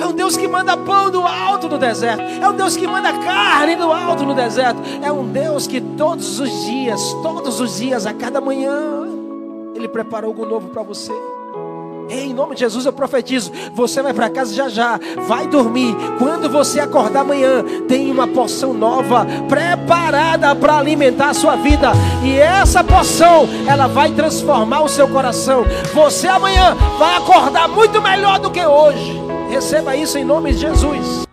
É 0.00 0.06
um 0.06 0.12
Deus 0.12 0.34
que 0.34 0.48
manda 0.48 0.78
pão 0.78 1.10
do 1.10 1.20
alto 1.20 1.68
no 1.68 1.76
deserto. 1.76 2.22
É 2.22 2.48
um 2.48 2.54
Deus 2.54 2.74
que 2.74 2.86
manda 2.86 3.12
carne 3.12 3.76
do 3.76 3.92
alto 3.92 4.24
no 4.24 4.34
deserto. 4.34 4.80
É 5.02 5.12
um 5.12 5.30
Deus 5.30 5.66
que 5.66 5.78
todos 5.78 6.40
os 6.40 6.50
dias, 6.64 7.00
todos 7.22 7.60
os 7.60 7.76
dias, 7.76 8.06
a 8.06 8.14
cada 8.14 8.40
manhã, 8.40 9.06
Ele 9.74 9.88
preparou 9.88 10.30
algo 10.30 10.46
novo 10.46 10.68
para 10.68 10.82
você. 10.82 11.12
Em 12.10 12.34
nome 12.34 12.54
de 12.54 12.60
Jesus 12.60 12.84
eu 12.84 12.92
profetizo. 12.92 13.52
Você 13.74 14.02
vai 14.02 14.12
para 14.12 14.28
casa 14.28 14.54
já 14.54 14.68
já, 14.68 14.98
vai 15.28 15.46
dormir. 15.46 15.94
Quando 16.18 16.50
você 16.50 16.80
acordar 16.80 17.20
amanhã, 17.20 17.64
tem 17.88 18.10
uma 18.10 18.26
porção 18.26 18.74
nova 18.74 19.26
preparada 19.48 20.54
para 20.54 20.78
alimentar 20.78 21.30
a 21.30 21.34
sua 21.34 21.56
vida. 21.56 21.92
E 22.24 22.36
essa 22.38 22.82
porção, 22.82 23.48
ela 23.66 23.86
vai 23.86 24.10
transformar 24.10 24.82
o 24.82 24.88
seu 24.88 25.08
coração. 25.08 25.64
Você 25.94 26.26
amanhã 26.26 26.76
vai 26.98 27.16
acordar 27.16 27.68
muito 27.68 28.02
melhor 28.02 28.38
do 28.38 28.50
que 28.50 28.64
hoje. 28.64 29.20
Receba 29.48 29.96
isso 29.96 30.18
em 30.18 30.24
nome 30.24 30.52
de 30.52 30.58
Jesus. 30.58 31.29